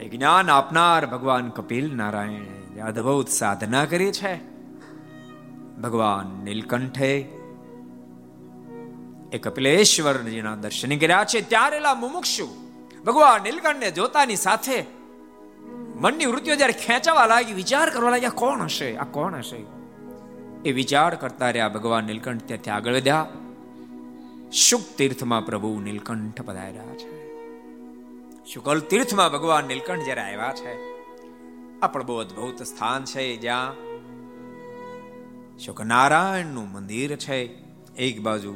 એ 0.00 0.08
જ્ઞાન 0.08 0.50
આપનાર 0.50 1.06
ભગવાન 1.06 1.48
કપિલ 1.48 1.96
નારાયણ 1.96 2.86
અદભુત 2.86 3.28
સાધના 3.28 3.84
કરી 3.84 4.12
છે. 4.12 4.40
ભગવાન 5.82 6.44
નીલકંઠે 6.44 7.18
એ 9.32 9.38
કપિલેશ્વરજીના 9.38 10.54
દર્શન 10.54 10.98
કર્યા 10.98 11.24
છે 11.24 11.48
ત્યારેલા 11.48 11.94
મુમુક્ષુ 11.94 12.46
ભગવાન 13.04 13.42
નીલકંઠને 13.42 13.90
જોતાની 13.90 14.36
સાથે 14.36 14.84
મનની 16.00 16.26
વૃત્તિઓ 16.26 16.54
જ્યારે 16.54 16.72
ખેંચાવા 16.72 17.26
લાગી, 17.26 17.52
વિચાર 17.52 17.90
કરવા 17.90 18.10
લાગ્યા 18.10 18.30
કોણ 18.30 18.62
હશે? 18.62 18.96
આ 18.96 19.04
કોણ 19.04 19.34
હશે? 19.34 19.77
એ 20.64 20.72
વિચાર 20.72 21.14
કરતા 21.14 21.50
રહ્યા 21.50 21.68
ભગવાન 21.68 22.04
નીલકંઠ 22.04 22.42
ત્યાંથી 22.46 22.70
આગળ 22.70 22.94
વધ્યા. 22.94 23.28
શુક 24.52 24.80
તીર્થમાં 24.98 25.46
પ્રભુ 25.46 25.80
નીલકંઠ 25.80 26.42
પધાર્યા 26.42 26.94
છે. 26.94 27.18
શુકલ 28.44 28.80
તીર્થમાં 28.80 29.32
ભગવાન 29.32 29.64
નીલકંઠ 29.64 30.04
જ્યારે 30.04 30.20
આવ્યા 30.20 30.52
છે, 30.52 30.72
આ 31.80 31.86
પણ 31.86 32.06
બહુ 32.06 32.16
અદભુત 32.16 32.62
સ્થાન 32.62 33.04
છે 33.04 33.36
જ્યાં 33.36 33.74
શુકનારાયણનું 35.58 36.72
મંદિર 36.72 37.16
છે. 37.16 37.38
એક 37.96 38.20
બાજુ 38.20 38.54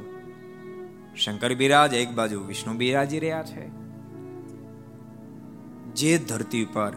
શંકર 1.16 1.54
બિરાજ, 1.54 1.94
એક 1.94 2.10
બાજુ 2.10 2.40
વિષ્ણુ 2.40 2.74
બિરાજી 2.74 3.18
રહ્યા 3.18 3.42
છે. 3.42 3.68
જે 5.94 6.18
ધરતી 6.18 6.64
પર 6.64 6.92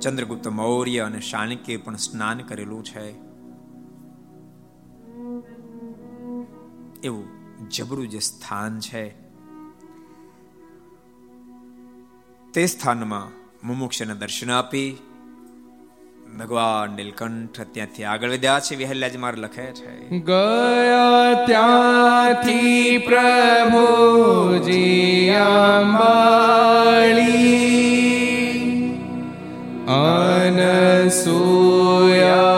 ચંદ્રગુપ્ત 0.00 0.48
મૌર્ય 0.48 1.00
અને 1.00 1.20
શાણક્ય 1.20 1.76
પણ 1.76 1.96
સ્નાન 1.96 2.38
કરેલું 2.38 2.84
છે. 2.84 3.27
એવું 7.04 7.28
જબરું 7.68 8.08
જે 8.08 8.18
સ્થાન 8.18 8.80
છે, 8.80 9.14
તે 12.54 12.66
સ્થાનમાં 12.66 13.28
મુમુક્ષને 13.66 14.14
દર્શન 14.14 14.50
આપી 14.50 14.98
ભગવાન 16.38 16.90
નીલકંઠ 16.90 17.60
ત્યાંથી 17.72 18.04
આગળ 18.04 18.30
વધ્યા 18.30 18.60
છે. 18.60 18.76
વિહલ્યાજ 18.76 19.16
માર 19.16 19.36
લખે 19.36 19.62
છે. 19.62 20.18
ગયા 20.18 21.46
ત્યાંથી 21.46 22.98
પ્રભુજી 22.98 25.28
અંબાળી 25.28 27.28
અનસૂયા 29.88 32.57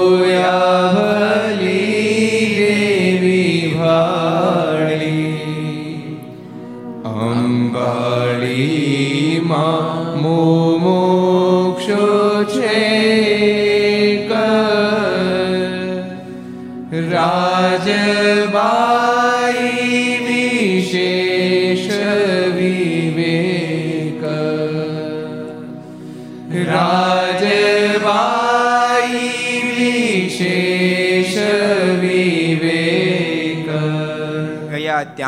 અનસૂયા 0.00 0.59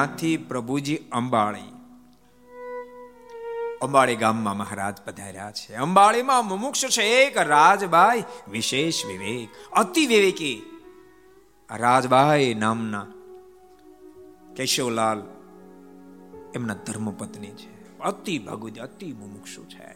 ત્યાંથી 0.03 0.37
પ્રભુજી 0.37 0.97
અંબાળી 0.97 1.73
અંબાળી 3.83 4.17
ગામમાં 4.17 4.57
મહારાજ 4.57 4.97
પધાર્યા 5.03 5.51
છે. 5.51 5.75
અંબાળીમાં 5.75 6.47
મુમુક્ષ 6.47 6.85
છે 6.85 7.03
એક 7.03 7.39
રાજબાઈ 7.39 8.25
વિશેષ 8.51 9.07
વિવેક, 9.07 9.49
અતિ 9.73 10.07
વિવેકી. 10.07 10.63
રાજબાઈ 11.71 12.55
નામના 12.55 13.07
કેશવલાલ 14.57 15.23
એમના 16.55 16.75
ધર્મપત્ની 16.75 17.51
છે. 17.51 17.99
અતિ 17.99 18.39
ભગુજ, 18.39 18.79
અતિ 18.79 19.13
મુમુક્ષુ 19.13 19.65
છે. 19.65 19.95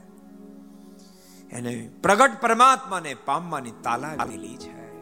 એને 1.50 1.90
પ્રગટ 2.02 2.40
પરમાત્માને 2.40 3.14
પામવાની 3.14 3.70
તાલા 3.82 4.08
આવેલી 4.08 4.56
છે. 4.56 4.92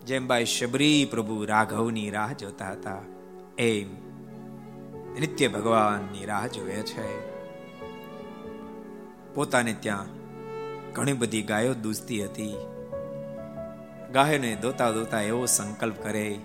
જેમ 0.00 0.26
બાઈ 0.26 0.44
શબરી 0.44 1.08
પ્રભુ 1.10 1.44
રાઘવની 1.44 2.10
રાહ 2.10 2.32
જોતા 2.32 2.72
હતા 2.72 3.02
એમ. 3.58 4.06
નિત્ય 5.20 5.48
ભગવાનની 5.48 6.26
રાહ 6.26 6.46
જોવે 6.46 6.72
છે. 6.72 7.36
પોતાને 9.34 9.72
ત્યાં 9.72 10.04
ઘણી 10.92 11.12
બધી 11.12 11.42
ગાયો 11.42 11.74
દૂધતી 11.74 12.24
હતી. 12.24 12.54
ગાયોને 14.12 14.56
દોતા 14.56 14.90
દોતા 14.90 15.20
એવો 15.20 15.46
સંકલ્પ 15.46 15.96
કરે, 16.02 16.38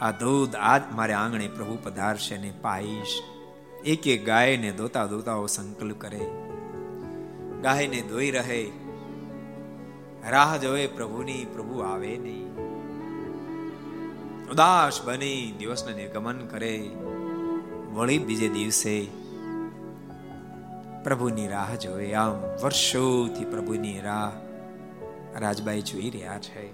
આ 0.00 0.10
દૂધ 0.10 0.54
આજ 0.54 0.82
મારે 0.92 1.12
આંગણે 1.12 1.48
પ્રભુ 1.48 1.78
પધારશે 1.82 2.36
ને 2.36 2.52
પાઈશ. 2.62 3.22
એક 3.84 4.06
એક 4.06 4.26
ગાયને 4.26 4.72
દોતા 4.72 5.06
દોતા 5.06 5.46
સંકલ્પ 5.46 6.00
કરે. 6.00 6.20
ગાયને 7.62 8.00
દોઈ 8.00 8.30
રહે. 8.30 8.66
રાહ 10.30 10.56
જોવે 10.56 10.86
પ્રભુની, 10.86 11.46
પ્રભુ 11.52 11.78
આવે 11.78 12.16
નહીં. 12.16 12.65
ઉદાસ 14.50 15.02
બની 15.02 15.54
દિવસને 15.58 15.94
નિર્ગમન 15.94 16.38
કરે. 16.38 16.90
વળી 17.92 18.18
બીજે 18.18 18.48
દિવસે 18.48 19.08
પ્રભુની 21.04 21.48
રાહ 21.48 21.74
જોવે 21.74 22.14
આમ 22.14 22.32
વર્ષોથી 22.62 23.44
પ્રભુની 23.44 24.00
રાહ 24.00 24.32
રાજબાઈ 25.40 25.82
જોઈ 25.82 26.10
રહ્યા 26.10 26.38
છે. 26.38 26.64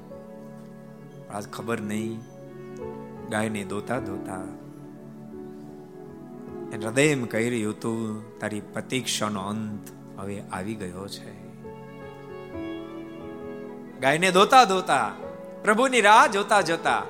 આજ 1.28 1.48
ખબર 1.48 1.80
નહીં, 1.80 2.20
ગાયને 3.30 3.64
દોતા 3.64 3.98
દોતા 3.98 4.44
એમ 7.02 7.24
કહી 7.24 7.50
રહ્યું 7.50 7.74
હતું 7.74 8.22
તારી 8.38 8.60
પ્રતીક્ષાનો 8.60 9.40
અંત 9.40 9.88
હવે 10.18 10.42
આવી 10.52 10.74
ગયો 10.74 11.08
છે. 11.08 11.32
ગાયને 14.00 14.30
દોતા 14.30 14.64
દોતા 14.64 15.10
પ્રભુની 15.64 16.00
રાહ 16.00 16.26
જોતા 16.26 16.60
જોતા 16.60 17.02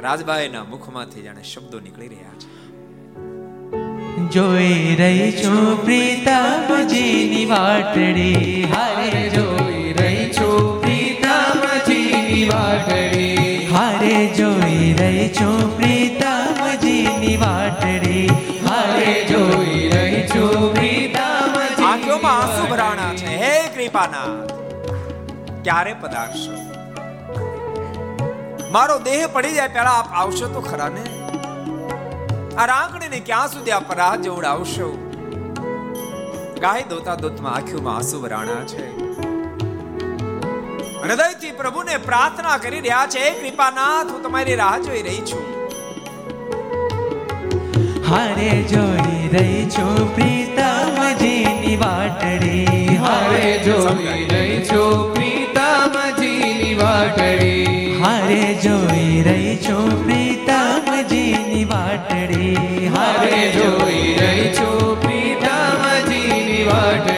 રાજબાઈના 0.00 0.64
મુખમાંથી 0.64 1.22
જાણે 1.22 1.42
શબ્દો 1.42 1.80
નીકળી 1.80 2.08
રહ્યા 2.08 2.30
છે. 2.38 2.46
જોઈ 4.30 4.96
રહી 4.96 5.32
છું 5.32 5.84
પ્રીતમજીની 5.84 7.46
વાટડી. 7.46 8.62
હારે 8.74 9.28
જોઈ 9.28 9.92
રહી 9.92 10.30
છું 10.32 10.80
પ્રીતમજીની 10.80 12.48
વાટડી. 12.48 13.66
હારે 13.66 14.26
જોઈ 14.26 14.92
રહી 14.92 15.28
છું 15.28 15.76
પ્રીતમજીની 15.76 17.36
વાટડી. 17.36 18.26
હારે 18.68 19.24
જોઈ 19.24 19.88
રહી 19.88 20.28
છું 20.28 20.74
પ્રીતમજી 20.74 21.84
આંખોમાં 21.84 22.42
આંસુ 22.42 22.66
ભરાણા 22.70 23.14
છે. 23.14 23.26
હે 23.26 23.68
કૃપાનાથ 23.68 24.52
ક્યારે 25.64 25.92
પધારશો? 25.92 26.71
મારો 28.74 28.94
દેહ 29.06 29.20
પડી 29.32 29.54
જાય 29.56 29.72
પેલા 29.76 29.94
આપ 30.00 30.12
આવશો 30.18 30.46
તો 30.52 30.60
ખરા 30.66 30.90
ને? 30.92 31.02
આ 32.60 32.66
રાંકડીને 32.70 33.18
ક્યાં 33.30 33.50
સુધી 33.54 33.74
આપ 33.78 33.90
રાહ 34.00 34.12
જોવડાવશો 34.26 34.88
ગાય 36.62 36.86
દોતા 36.92 37.16
દોતમાં 37.24 37.58
આંખોમાં 37.58 37.98
આંસુ 38.02 38.20
વરાણા 38.22 38.62
છે. 38.72 38.86
હૃદયથી 41.04 41.52
પ્રભુને 41.60 41.92
પ્રાર્થના 42.08 42.56
કરી 42.64 42.82
રહ્યા 42.86 43.10
છે 43.16 43.26
કૃપાનાથ 43.40 44.14
હું 44.14 44.24
તમારી 44.28 44.56
રાહ 44.62 44.78
જોઈ 44.86 45.02
રહી 45.08 45.22
છું. 45.32 45.44
હારે 48.08 48.50
જોઈ 48.74 49.20
રહી 49.36 49.62
છું 49.76 50.00
પ્રીતમજીની 50.14 51.76
વાટડી. 51.84 52.98
હારે 53.04 53.52
જોઈ 53.68 54.18
રહી 54.34 54.58
છું 54.72 55.14
પ્રીતમજીની 55.14 56.74
વાટડી. 56.82 57.91
હારે 58.02 58.54
જોઈ 58.62 59.22
રહી 59.22 59.56
છું 59.66 59.90
પ્રીતમજીની 60.04 61.64
વાટડી. 61.64 62.90
હારે 62.96 63.42
જોઈ 63.56 64.14
રહી 64.20 64.48
છું 64.58 65.00
પ્રીતમજીની 65.00 66.64
વાટડી. 66.64 67.11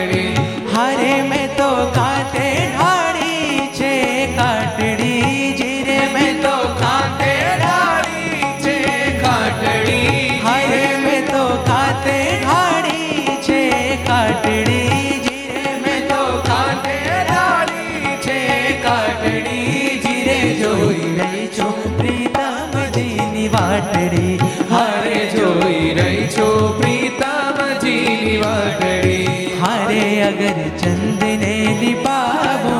વાટડી 24.04 24.38
હારે 24.70 25.20
જોઈ 25.34 25.94
રહી 25.98 26.26
છું 26.34 26.74
પ્રીતમજીની 26.80 28.36
વાટડી 28.42 29.48
હારે 29.62 30.02
અગર 30.28 30.60
ચંદને 30.82 31.54
લીપાવો 31.80 32.76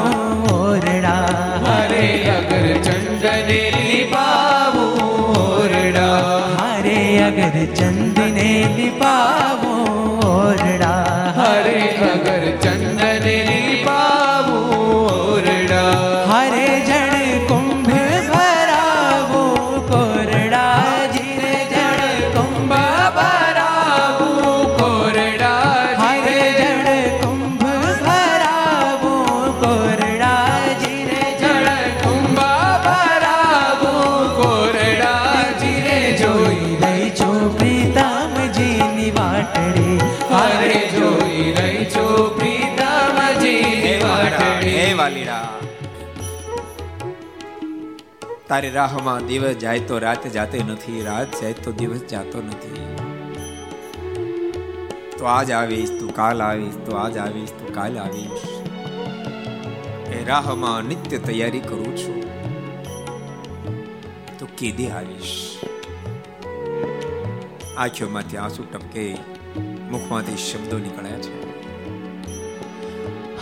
ઓરડા. 0.56 1.16
હારે 1.66 2.04
અગર 2.36 2.66
ચંદને 2.88 3.60
લીપાવું 3.78 5.40
ઓરડા. 5.46 6.20
હારે 6.60 7.00
અગર 7.28 7.58
ચંદને 7.74 8.48
લીપાવો 8.78 9.74
ઓરડા. 10.34 11.13
વાલીડા 45.34 45.74
તારી 48.48 48.70
રાહમાં 48.70 49.26
દિવસ 49.26 49.56
જાય 49.56 49.78
તો 49.78 49.98
રાત 49.98 50.26
જાતે 50.26 50.58
નથી, 50.58 51.02
રાત 51.02 51.42
જાય 51.42 51.52
તો 51.52 51.72
દિવસ 51.72 52.00
જાતો 52.00 52.38
નથી. 52.38 52.96
તો 55.18 55.24
આજ 55.24 55.50
આવીશ, 55.50 55.88
તું 56.00 56.14
કાલ 56.14 56.42
આવીશ, 56.42 56.74
તો 56.74 56.96
આજ 56.96 57.18
આવીશ, 57.18 57.50
તું 57.50 57.74
કાલ 57.74 57.98
આવીશ. 57.98 58.44
એ 60.12 60.24
રાહમાં 60.24 60.82
નિત્ય 60.82 61.18
તૈયારી 61.18 61.60
કરું 61.60 61.96
છું. 61.96 62.24
તો 64.38 64.46
કીધી 64.58 64.90
આવીશ? 64.90 65.58
આંખોમાંથી 67.76 68.36
આંસુ 68.36 68.62
ટપકે, 68.62 69.16
મુખમાંથી 69.90 70.36
શબ્દો 70.36 70.78
નીકળ્યા 70.78 71.18
છે. 71.18 71.43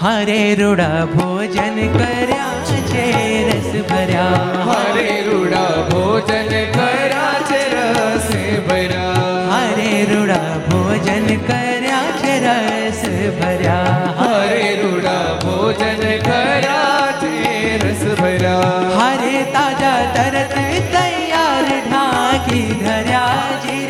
હરે 0.02 0.54
રૂડા 0.56 1.02
ભોજન 1.08 1.76
કર્યા 1.92 2.78
છે 2.86 3.02
રસ 3.48 3.68
ભર્યા 3.90 4.62
હરે 4.68 5.04
રૂડા 5.26 5.82
ભોજન 5.90 6.50
કર્યા 6.72 7.28
છે 7.50 7.60
રસ 7.74 8.30
ભર્યા 8.66 9.36
હરે 9.52 9.92
રૂડા 10.10 10.56
ભોજન 10.66 11.28
કર્યા 11.44 12.02
છે 12.18 12.34
રસ 12.46 13.02
ભર્યા 13.38 14.10
હરે 14.18 14.66
રૂડા 14.80 15.28
ભોજન 15.44 16.04
કર્યા 16.26 17.06
છે 17.20 17.36
રસ 17.76 18.04
ભર્યા 18.16 18.82
હરે 18.98 19.44
તાજા 19.54 20.00
તરત 20.14 20.66
તૈયાર 20.90 21.70
ઢાકી 21.70 22.66
ધર્યા 22.80 23.62
જીરે 23.62 23.81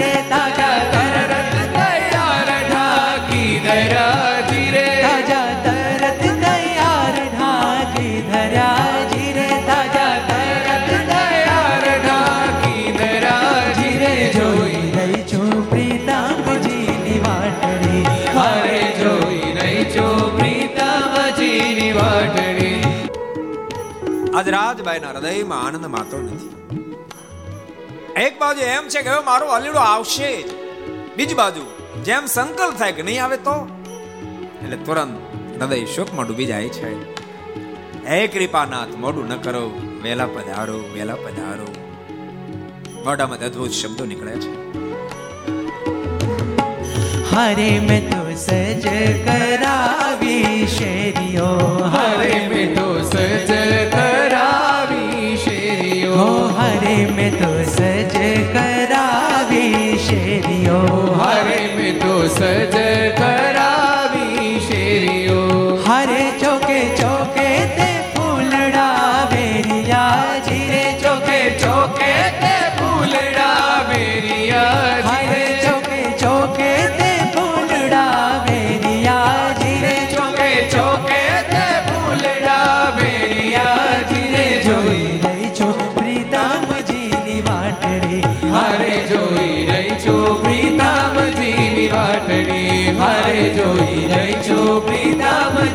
આજ 24.54 24.76
રાજભાઈના 24.76 25.10
હૃદયમાં 25.10 25.66
આનંદ 25.66 25.86
માતો 25.86 26.18
નથી. 26.18 26.48
એક 28.16 28.38
બાજુ 28.38 28.60
એમ 28.60 28.88
છે 28.88 29.02
કે 29.02 29.08
હવે 29.08 29.24
મારો 29.24 29.46
અલીડો 29.46 29.78
આવશે 29.78 30.42
જ. 30.42 30.46
બીજી 31.16 31.34
બાજુ, 31.34 31.60
જેમ 32.04 32.26
સંકલ્પ 32.26 32.74
થાય 32.74 32.92
કે 32.92 33.02
નહીં 33.02 33.24
આવે 33.24 33.36
તો? 33.36 33.68
એટલે 34.64 34.76
તુરંત 34.76 35.62
હૃદય 35.62 35.84
શોકમાં 35.84 36.26
ડૂબી 36.26 36.46
જાય 36.46 36.68
છે. 36.68 37.14
હે 38.08 38.26
કૃપાનાથ, 38.26 38.88
મોડું 38.88 39.28
ન 39.28 39.36
કરો. 39.36 39.80
વેલા 40.02 40.26
પધારો 40.26 40.78
વેલા 40.94 41.14
પધારો. 41.14 41.74
મોઢામાં 43.04 43.38
અદ્ભુત 43.38 43.70
શબ્દો 43.70 44.04
નીકળે 44.04 44.32
છે. 44.32 44.72
હરે 47.32 47.80
મેં 47.80 48.02
તો 48.10 48.22
સજ 48.36 48.86
કરાવી 49.26 50.66
શેરીઓ 50.68 51.46
હરે 51.94 52.40
મેં 52.50 52.74
તો 52.74 52.88
સજ 53.02 53.52
કરાવી 53.94 55.30
શેરીઓ 55.36 56.26
હરે 56.58 56.96
મેં 57.16 57.32
તો 57.34 57.50
સજ 57.66 58.18
કરાવી 58.52 59.98
શેરીઓ 59.98 60.82
હરે 61.22 61.62
મેં 61.78 61.98
તો 61.98 62.14
સજ 62.28 62.76
કરાવી 63.16 63.51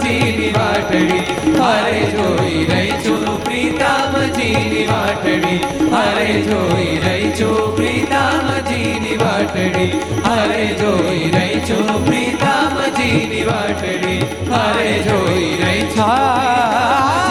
પ્રીતમજીની 0.07 0.53
વાટડી, 0.53 1.19
હારે 1.59 1.99
જોઈ 1.99 2.65
રહી 2.65 2.91
છું 2.91 3.43
પ્રીતમજી 3.43 3.47
પ્રીતામજીની 3.67 4.87
વાટડી. 4.87 5.57
હરે 5.91 6.41
જોઈ 6.41 6.99
રહી 6.99 7.31
છું 7.31 7.75
પ્રીતામજીની 7.75 9.17
વાટડી. 9.17 9.91
હરે 10.25 10.65
જોઈ 10.65 11.31
રહી 11.31 11.59
છું 11.59 12.05
પ્રીતામજીની 12.05 13.43
વાટડી. 13.43 14.19
હરે 14.51 14.99
જોઈ 14.99 15.57
રહી 15.63 15.81
છું. 15.81 17.26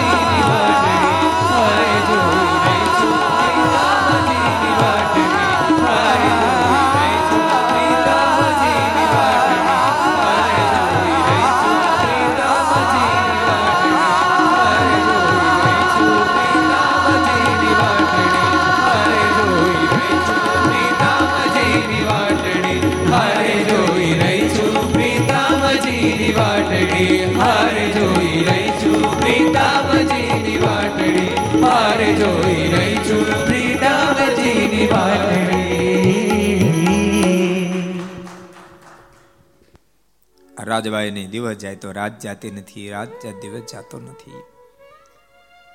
રાજભાઈને 40.66 41.26
દિવસ 41.26 41.56
જાય 41.56 41.76
તો 41.76 41.92
રાત 41.92 42.20
જાતી 42.20 42.50
નથી, 42.50 42.90
રાત 42.90 43.08
જાત 43.24 43.34
દિવસ 43.42 43.62
જાતો 43.72 43.98
નથી. 44.00 44.42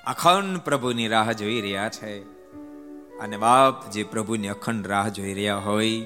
અખંડ 0.07 0.57
પ્રભુની 0.57 1.07
રાહ 1.07 1.31
જોઈ 1.31 1.61
રહ્યા 1.61 1.89
છે 1.89 2.13
અને 3.19 3.37
બાપ 3.37 3.89
જે 3.89 4.03
પ્રભુની 4.03 4.47
અખંડ 4.47 4.87
રાહ 4.87 5.07
જોઈ 5.09 5.33
રહ્યા 5.33 5.55
હોય, 5.55 6.05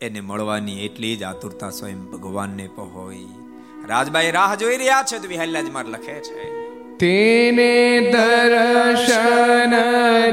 એને 0.00 0.20
મળવાની 0.20 0.84
એટલી 0.84 1.16
જ 1.16 1.22
આતુરતા 1.22 1.70
સ્વયં 1.70 2.04
ભગવાનને 2.04 2.68
પણ 2.76 2.94
હોય 2.94 3.86
રાજભાઈ 3.88 4.30
રાહ 4.30 4.54
જોઈ 4.54 4.76
રહ્યા 4.76 5.02
છે 5.02 5.18
તો 5.18 5.28
વિહલ્લાજ 5.28 5.70
માર 5.70 5.86
લખે 5.86 6.18
છે. 6.20 6.66
તેને 6.96 7.72
દર્શન 8.12 9.74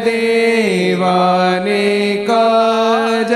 દેવાને 0.03 1.81
કાજ 2.27 3.33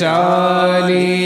चाली 0.00 1.19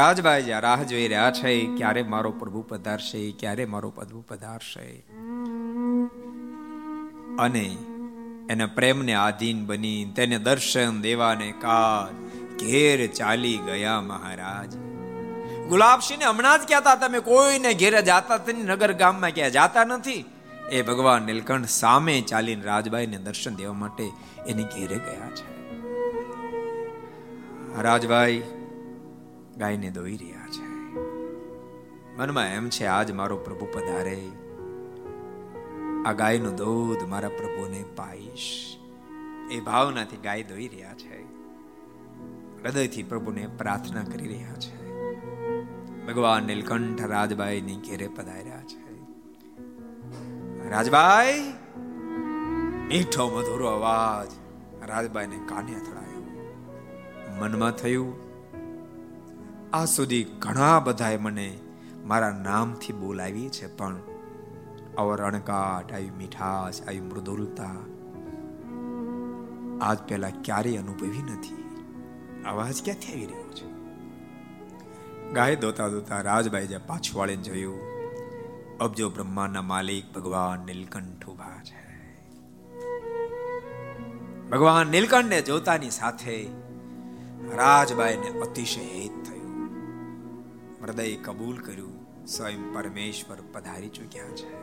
રાજભાઈ 0.00 0.42
જ્યાં 0.42 0.62
રાહ 0.62 0.82
જોઈ 0.82 1.08
રહ્યા 1.08 1.30
છે 1.30 1.50
ક્યારે 1.76 2.02
મારો 2.02 2.30
પ્રભુ 2.30 2.62
પધારશે 2.68 3.20
ક્યારે 3.38 3.64
મારો 3.64 3.90
પ્રભુ 3.90 4.24
પધારશે? 4.28 4.86
અને 7.40 7.76
એના 8.50 8.66
પ્રેમને 8.66 9.14
આધીન 9.14 9.66
બની 9.66 10.12
તેને 10.16 10.38
દર્શન 10.38 11.00
દેવાને 11.00 11.52
કાજ 11.52 12.14
ઘેર 12.60 13.06
ચાલી 13.06 13.56
ગયા 13.56 14.00
મહારાજ. 14.00 14.76
ગુલાબસિંહને 15.68 16.24
હમણાં 16.24 16.58
જ 16.58 16.68
કહેતા, 16.68 16.94
તમે 16.94 17.20
કોઈને 17.20 17.74
ઘેરે 17.74 18.02
જાતા 18.02 18.40
નગર 18.64 18.92
ગામમાં 18.92 19.30
ક્યાં 19.30 19.50
જાતા 19.50 19.84
નથી. 19.84 20.24
એ 20.70 20.82
ભગવાન 20.82 21.22
નીલકંઠ 21.22 21.66
સામે 21.66 22.20
ચાલીને 22.20 22.64
રાજભાઈને 22.64 23.16
દર્શન 23.16 23.54
દેવા 23.54 23.72
માટે 23.72 24.10
એને 24.48 24.62
ઘેરે 24.62 24.96
ગયા 24.96 25.30
છે. 25.30 25.60
રાજભાઈ 27.82 28.42
ગાયને 29.56 29.90
દોઈ 29.90 30.16
રહ્યા 30.16 30.46
છે. 30.46 30.94
મનમાં 32.16 32.46
એમ 32.46 32.68
છે, 32.68 32.86
આજ 32.86 33.10
મારો 33.10 33.36
પ્રભુ 33.36 33.66
પધારે. 33.66 34.22
આ 36.06 36.12
ગાયનું 36.12 36.54
દૂધ 36.54 37.02
મારા 37.08 37.28
પ્રભુને 37.28 37.84
પાઈશ. 37.96 38.76
એ 39.50 39.60
ભાવનાથી 39.60 40.16
ગાય 40.16 40.42
દોઈ 40.42 40.68
રહ્યા 40.68 40.94
છે. 40.94 41.22
હૃદયથી 42.62 43.02
પ્રભુને 43.02 43.48
પ્રાર્થના 43.58 44.04
કરી 44.04 44.28
રહ્યા 44.28 44.52
છે. 44.52 45.02
ભગવાન 46.06 46.42
નીલકંઠ 46.42 47.02
રાજબાઈની 47.02 47.76
ઘેરે 47.76 48.08
પધાર્યા 48.08 48.62
છે. 48.62 48.80
રાજબાઈ 50.68 51.52
મીઠો 52.88 53.28
મધુરો 53.28 53.66
અવાજ 53.66 54.30
રાજબાઈને 54.88 55.40
કાને 55.46 55.74
અથડાયો. 55.74 56.22
મનમાં 57.40 57.70
થયું, 57.70 58.14
આ 59.72 59.84
સુધી 59.84 60.24
ઘણા 60.24 60.80
બધાએ 60.80 61.16
મને 61.16 61.58
મારા 62.04 62.30
નામથી 62.30 62.92
બોલાવી 62.92 63.48
છે, 63.48 63.76
પણ 63.76 63.96
આવો 64.92 65.16
રણકાટ 65.16 65.92
આવી 65.92 66.12
મીઠાશ 66.16 66.78
આવી 66.82 67.02
મૃદુલતા 67.02 67.78
આજ 69.80 69.98
પહેલા 70.06 70.32
ક્યારેય 70.40 70.80
અનુભવી 70.80 71.24
નથી 71.26 71.60
અવાજ 72.44 72.80
ક્યાંથી 72.80 73.12
આવી 73.12 73.28
રહ્યો 73.28 73.52
છે 73.52 73.68
ગાય 75.32 75.60
દોતા 75.60 75.88
દોતા 75.90 76.20
રાજભાઈ 76.22 76.70
જે 76.70 76.80
પાછું 76.86 77.18
વાળીને 77.18 77.44
જોયું 77.44 77.82
અબજો 78.80 79.10
બ્રહ્માના 79.10 79.64
માલિક 79.64 80.10
ભગવાન 80.12 80.66
નીલકંઠ 80.66 81.26
ઊભા 81.26 81.58
છે 81.62 81.84
ભગવાન 84.50 84.90
નીલકંઠને 84.90 85.40
જોતાની 85.42 85.92
સાથે 85.92 86.38
રાજબાઈને 87.54 88.34
અતિશય 88.40 88.88
હેત 88.88 89.20
થયું 89.26 89.54
હૃદય 90.80 91.06
કબૂલ 91.22 91.62
કર્યું 91.62 91.96
સ્વયં 92.28 92.66
પરમેશ્વર 92.72 93.40
પધારી 93.52 93.92
ચૂક્યા 93.92 94.34
છે 94.34 94.59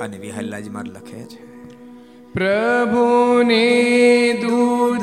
અને 0.00 0.18
વિહલ્લાજી 0.18 0.70
માર 0.70 0.84
લખે 0.84 1.24
છે. 1.24 1.48
પ્રભુને 2.32 3.66
દૂધ 4.32 5.02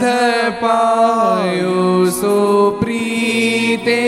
પાયો 0.61 2.05
સો 2.05 2.71
પ્રીતે. 2.81 4.01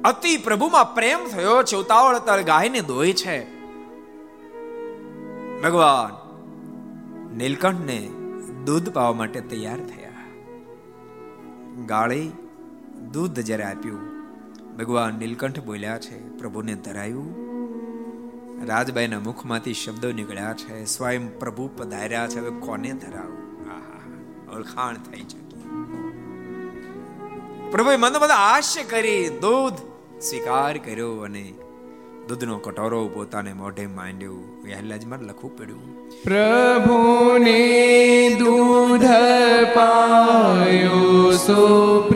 અતિ 0.04 0.36
પ્રભુમાં 0.36 0.94
પ્રેમ 0.94 1.18
થયો 1.28 1.62
છે 1.62 1.76
ઉતાવળ 1.76 2.18
તળ 2.18 2.42
ગાયને 2.42 2.80
દોય 2.80 3.12
છે. 3.12 3.56
ભગવાન 5.62 6.25
નીલકંઠને 7.36 8.10
દૂધ 8.64 8.88
પાવા 8.88 9.12
માટે 9.12 9.40
તૈયાર 9.40 9.76
થયા. 9.76 10.12
ગાળી 11.86 12.32
દૂધ 13.12 13.40
જ્યારે 13.40 13.64
આપ્યું, 13.64 14.00
ભગવાન 14.76 15.14
નીલકંઠ 15.14 15.60
બોલ્યા 15.60 15.98
છે, 15.98 16.38
પ્રભુને 16.38 16.74
ધરાયું. 16.74 17.46
રાજબાઈના 18.66 19.20
મુખમાંથી 19.20 19.74
શબ્દો 19.74 20.12
નીકળ્યા 20.12 20.52
છે, 20.52 20.84
સ્વયં 20.84 21.38
પ્રભુ 21.38 21.70
પધાર્યા 21.76 22.28
છે, 22.28 22.40
હવે 22.40 22.50
કોને 22.50 22.92
ધરાવું? 22.92 23.46
ઓળખાણ 24.56 24.96
થઈ 24.96 25.20
જતી 25.20 25.62
પ્રભુએ 27.70 27.96
મન 27.96 28.18
બધા 28.20 28.34
આશ્ય 28.34 28.82
કરી 28.82 29.28
દૂધ 29.28 29.72
સ્વીકાર 30.20 30.78
કર્યો 30.78 31.16
અને 31.18 31.54
દૂધનો 32.28 32.58
કટોરો 32.58 33.08
પોતાને 33.08 33.52
મોઢે 33.52 33.86
માંડ્યો. 33.86 34.32
મારે 35.06 35.26
લખવું 35.26 35.58
પડ્યું. 35.58 36.08
પ્રભુને 36.24 37.60
દૂધ 38.38 39.04
પાયો 39.74 41.30
સુપ્રીતે 41.30 42.15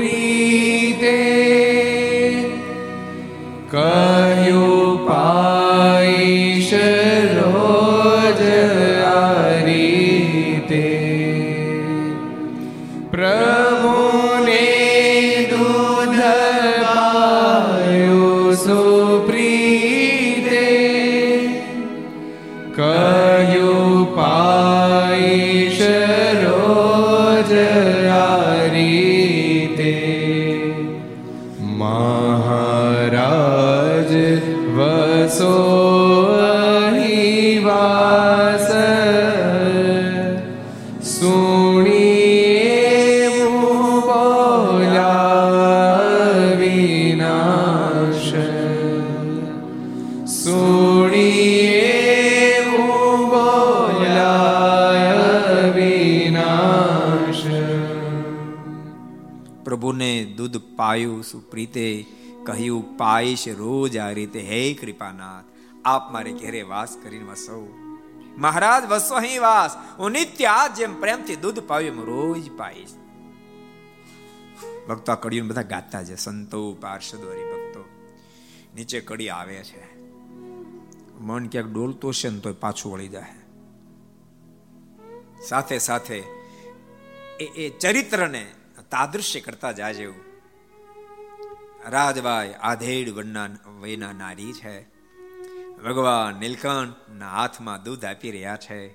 પાયું 60.81 61.23
સુપ્રીતે 61.25 61.87
કહ્યું 62.47 62.97
પાઈશ 62.97 63.49
રોજ 63.49 63.97
આ 63.97 64.11
રીતે, 64.11 64.41
હે 64.41 64.61
કૃપાનાથ, 64.75 65.45
આપ 65.85 66.13
મારે 66.13 66.33
ઘેરે 66.33 66.63
વાસ 66.63 66.97
કરીને 67.03 67.25
વસો. 67.25 67.59
મહારાજ, 68.39 68.85
વસો 68.91 69.15
અહીં 69.15 69.41
વાસ. 69.41 69.77
હું 69.99 70.11
નિત્ય 70.11 70.45
આ 70.45 70.67
જેમ 70.69 71.01
પ્રેમથી 71.01 71.37
દૂધ 71.37 71.61
પાવ્યું 71.61 72.07
રોજ 72.07 72.51
પાઈશ 72.57 72.95
ભક્તો, 74.89 75.13
આ 75.13 75.15
કડીઓ 75.15 75.45
બધા 75.45 75.63
ગાતા 75.63 76.05
છે. 76.05 76.17
સંતો, 76.17 76.73
પાર્ષદો, 76.73 77.27
હરિભક્તો. 77.31 77.83
નીચે 78.75 79.01
કડી 79.01 79.29
આવે 79.29 79.61
છે. 79.65 79.83
મન 81.21 81.47
ક્યાંક 81.49 81.73
ડોલતો 81.73 82.13
છે 82.13 82.29
ને 82.29 82.39
તો 82.39 82.53
પાછું 82.53 82.93
વળી 82.93 83.09
જાય. 83.09 83.35
સાથે 85.49 85.79
સાથે 85.79 86.19
એ 87.41 87.47
એ 87.57 87.69
ચરિત્રને 87.79 88.47
તાદૃશ્ય 88.91 89.41
કરતા 89.41 89.73
જાય 89.73 89.93
એવું. 89.93 90.30
રાજભાઈ 91.89 92.55
આધેડ 92.61 93.09
વયના 93.81 94.13
નારી 94.13 94.53
છે. 94.53 94.81
ભગવાન 95.85 96.41
નીલકંઠના 96.41 97.29
હાથમાં 97.29 97.83
દૂધ 97.83 98.05
આપી 98.05 98.31
રહ્યા 98.31 98.57
છે. 98.57 98.89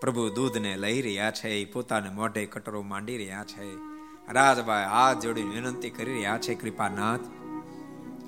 પ્રભુ 0.00 0.28
દૂધને 0.28 0.76
લઈ 0.76 1.02
રહ્યા 1.02 1.30
છે. 1.30 1.64
પોતાને 1.64 2.10
મોઢે 2.10 2.46
કટરો 2.46 2.82
માંડી 2.82 3.16
રહ્યા 3.16 3.44
છે. 3.44 3.88
રાજભાઈ 4.32 4.84
હાથ 4.84 5.18
જોડી 5.18 5.42
વિનંતી 5.42 5.90
કરી 5.90 6.12
રહ્યા 6.12 6.38
છે, 6.38 6.54
કૃપાનાથ, 6.54 7.20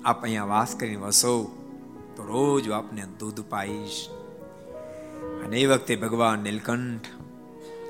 આપ 0.05 0.23
અહીંયા 0.23 0.45
વાસ 0.45 0.75
કરીને 0.75 0.95
વસો, 0.95 1.43
તો 2.15 2.23
રોજ 2.23 2.69
આપને 2.69 3.03
દૂધ 3.19 3.41
પાઈશ. 3.49 4.09
અને 5.45 5.59
એ 5.59 5.65
વખતે 5.65 5.95
ભગવાન 5.95 6.39
નીલકંઠ 6.39 7.07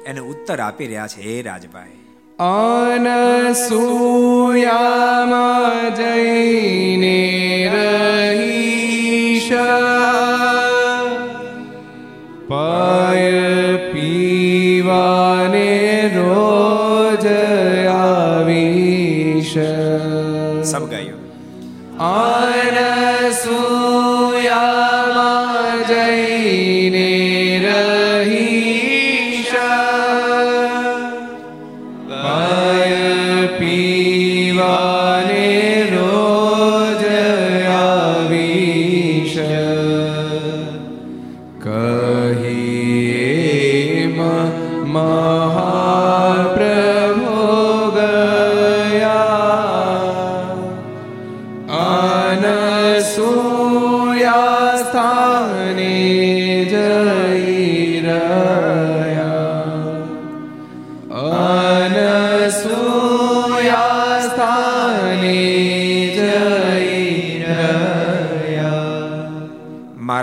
એને 0.05 0.20
ઉત્તર 0.20 0.59
આપી 0.59 0.86
રહ્યા 0.86 1.07
છે, 1.07 1.22
હે 1.22 1.41
રાજભાઈ 1.41 2.01
અનસૂયામાં 2.42 3.54
જઈને 5.96 7.18
રહી 7.70 8.02
પાય 9.52 10.30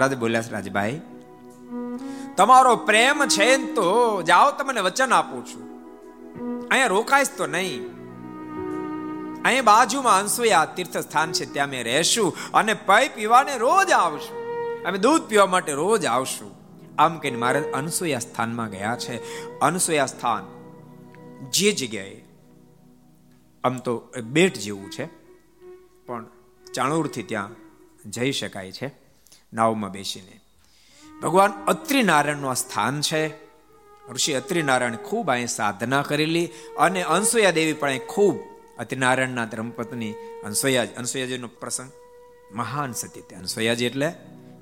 મહારાજ 0.09 0.21
બોલ્યા 0.21 0.43
રાજભાઈ, 0.51 1.01
તમારો 2.37 2.77
પ્રેમ 2.89 3.23
છે 3.27 3.49
તો 3.75 3.89
જાઓ, 4.23 4.51
તમને 4.51 4.81
વચન 4.81 5.13
આપું 5.13 5.43
છું. 5.47 5.65
અહીંયા 6.69 6.87
રોકાઈશ 6.87 7.31
તો 7.37 7.47
નહીં. 7.47 7.83
અહીં 9.45 9.65
બાજુમાં 9.65 10.21
અંસુયા 10.21 10.65
તીર્થ 10.77 10.97
સ્થાન 10.99 11.33
છે, 11.33 11.45
ત્યાં 11.53 11.69
અમે 11.69 11.83
રહેશું 11.83 12.37
અને 12.55 12.75
પૈ 12.75 13.09
પીવાને 13.09 13.57
રોજ 13.57 13.91
આવશું. 13.93 14.37
અમે 14.85 14.99
દૂધ 14.99 15.23
પીવા 15.23 15.47
માટે 15.47 15.73
રોજ 15.73 16.07
આવશું. 16.07 16.51
આમ 16.99 17.19
કહીને 17.19 17.39
મારે 17.39 17.61
અનસુયા 17.73 18.19
સ્થાનમાં 18.19 18.71
ગયા 18.71 18.97
છે. 18.97 19.17
અનસુયા 19.61 20.07
સ્થાન 20.07 20.45
જે 21.51 21.73
જગ્યાએ 21.73 22.17
આમ 23.65 23.77
તો 23.79 23.93
બેટ 24.33 24.55
જેવું 24.59 24.91
છે, 24.91 25.07
પણ 26.07 26.27
ચાણોરથી 26.75 27.23
ત્યાં 27.23 27.55
જઈ 28.11 28.33
શકાય 28.33 28.73
છે. 28.73 29.08
નાવમાં 29.53 29.91
બેસીને. 29.91 30.41
ભગવાન 31.23 31.51
અત્રિનારાયણનું 31.51 32.51
આ 32.51 32.55
સ્થાન 32.55 33.01
છે. 33.01 33.49
ઋષિ 34.11 34.33
અત્રિનારાયણ 34.33 34.97
ખૂબ 34.97 35.31
અહીં 35.31 35.47
સાધના 35.47 36.03
કરેલી 36.03 36.49
અને 36.79 37.03
અંસુયા 37.03 37.51
દેવી 37.51 37.73
પણ 37.73 37.89
અહીં 37.89 38.07
ખૂબ 38.07 38.37
અત્રિનારાયણના 38.79 39.45
ધર્મપત્ની 39.45 40.13
અંસોયા 40.45 40.87
અંસોયાજીનો 40.97 41.49
પ્રસંગ 41.49 41.91
મહાન 42.55 42.93
સતી 42.93 43.21
તે. 43.21 43.37
અંસોયાજી 43.37 43.85
એટલે 43.85 44.13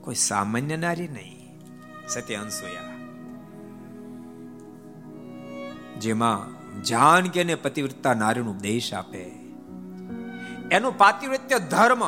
કોઈ 0.01 0.15
સામાન્ય 0.15 0.77
નારી 0.77 1.09
નહીં 1.09 1.61
સત્ય 2.09 2.35
અંસોયા 2.35 2.97
જેમાં 5.99 6.39
જાનકી 6.83 7.41
અને 7.41 7.55
પતિવ્રતા 7.55 8.15
નારીનો 8.15 8.51
ઉપદેશ 8.51 8.95
આપે. 8.95 9.23
એનું 10.73 10.99
પાતિવ્રત્ય 10.99 11.59
ધર્મ, 11.59 12.03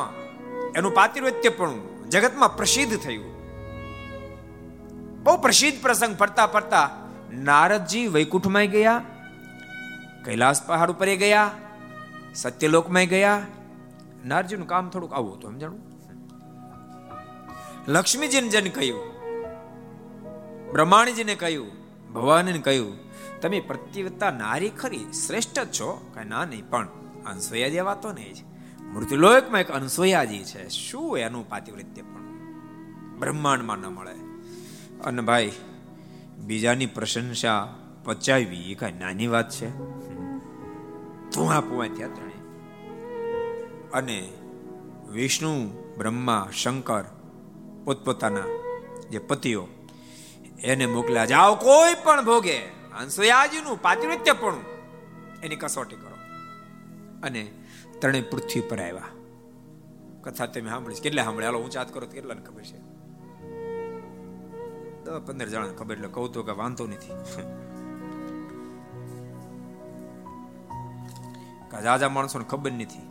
એનું 0.75 0.93
પાતિવ્રત્ય 0.93 1.49
પણ 1.49 1.88
જગતમાં 2.09 2.55
પ્રસિદ્ધ 2.55 2.95
થયું. 2.97 3.31
બહુ 5.23 5.37
પ્રસિદ્ધ 5.37 5.81
પ્રસંગ 5.81 6.15
ફરતા 6.15 6.47
ફરતા 6.47 6.87
નારદજી 7.47 8.07
વૈકુંઠમાં 8.07 8.67
ગયા, 8.67 8.99
કૈલાસ 10.25 10.59
પહાડ 10.67 10.89
ઉપર 10.89 11.11
ગયા, 11.15 11.49
સત્યલોકમાં 12.35 13.05
ગયા. 13.05 13.39
નારજીનું 14.25 14.67
કામ 14.67 14.89
થોડુંક 14.89 15.13
આવું 15.13 15.33
હતું, 15.35 15.51
સમજાણું? 15.51 15.83
લક્ષ્મીજીને 17.87 18.49
જેને 18.49 18.69
કહ્યું, 18.69 19.05
બ્રહ્માણીજીને 20.71 21.35
કહ્યું 21.35 21.71
ભવાનીને 22.13 22.61
કહ્યું, 22.61 22.95
તમે 23.41 23.59
પ્રતિવતા 23.59 24.31
નારી 24.31 24.69
ખરી, 24.69 25.05
શ્રેષ્ઠ 25.13 25.59
છો. 25.79 25.89
કઈ 26.13 26.25
ના, 26.25 26.45
નહીં, 26.45 26.65
પણ 26.69 26.87
અંસોયા 27.25 27.67
જેવા 27.69 27.95
તો 27.95 28.11
નહીં 28.11 28.33
જ. 28.33 28.48
મૃત્યુલોકમાં 28.93 29.61
એક 29.61 29.71
અનસુયાજી 29.71 30.43
છે. 30.43 30.69
શું 30.69 31.17
એનું 31.17 31.49
પાતિવૃત્ય 31.49 32.01
પણ? 32.01 32.19
બ્રહ્માંડમાં 33.19 33.77
ન 33.77 33.85
મળે. 33.85 34.15
અને 35.01 35.21
ભાઈ, 35.21 35.51
બીજાની 36.37 36.85
પ્રશંસા 36.85 37.75
પચાવી, 38.03 38.71
એ 38.71 38.75
કઈ 38.75 38.91
નાની 38.91 39.27
વાત 39.27 39.49
છે? 39.49 39.69
ધુઆ 41.35 41.59
પુઆ 41.59 41.87
થયા 41.87 42.07
ત્રણે 42.07 42.29
અને 43.93 44.29
વિષ્ણુ, 45.11 45.69
બ્રહ્મા, 45.97 46.49
શંકર, 46.53 47.05
પોતપોતાના 47.85 48.43
જે 49.09 49.19
પતિઓ, 49.19 49.67
એને 50.63 50.85
મોકલ્યા 50.85 51.25
જાઓ 51.25 51.55
કોઈ 51.55 51.93
પણ 52.03 52.25
ભોગે 52.25 52.57
હંસયાજીનું 52.99 53.81
પાતિવૃત્ય 53.81 54.33
પણ 54.33 54.55
એની 55.43 55.55
કસોટી 55.55 55.95
કરો. 55.95 56.15
અને 57.23 57.51
ત્રણેય 58.01 58.21
પૃથ્વી 58.21 58.61
પર 58.61 58.81
આવ્યા. 58.81 59.03
કથા 60.21 60.45
તમે 60.45 60.69
સાંભળી 60.69 60.95
કેટલા 60.95 61.23
સાંભળ્યા 61.23 61.49
હાલો 61.49 61.63
ઊંચાત 61.63 61.93
કરો 61.93 62.07
કેટલાને 62.07 62.41
ખબર 62.41 62.61
છે? 62.61 62.77
દસ 65.03 65.21
પંદર 65.25 65.47
જણા 65.47 65.67
ખબર, 65.67 65.93
એટલે 65.93 66.07
કહું 66.07 66.33
તો 66.33 66.43
કે 66.43 66.51
વાંધો 66.51 66.87
નથી. 66.87 67.13
જાજા 71.83 72.09
માણસોને 72.09 72.45
ખબર 72.45 72.71
નથી. 72.71 73.01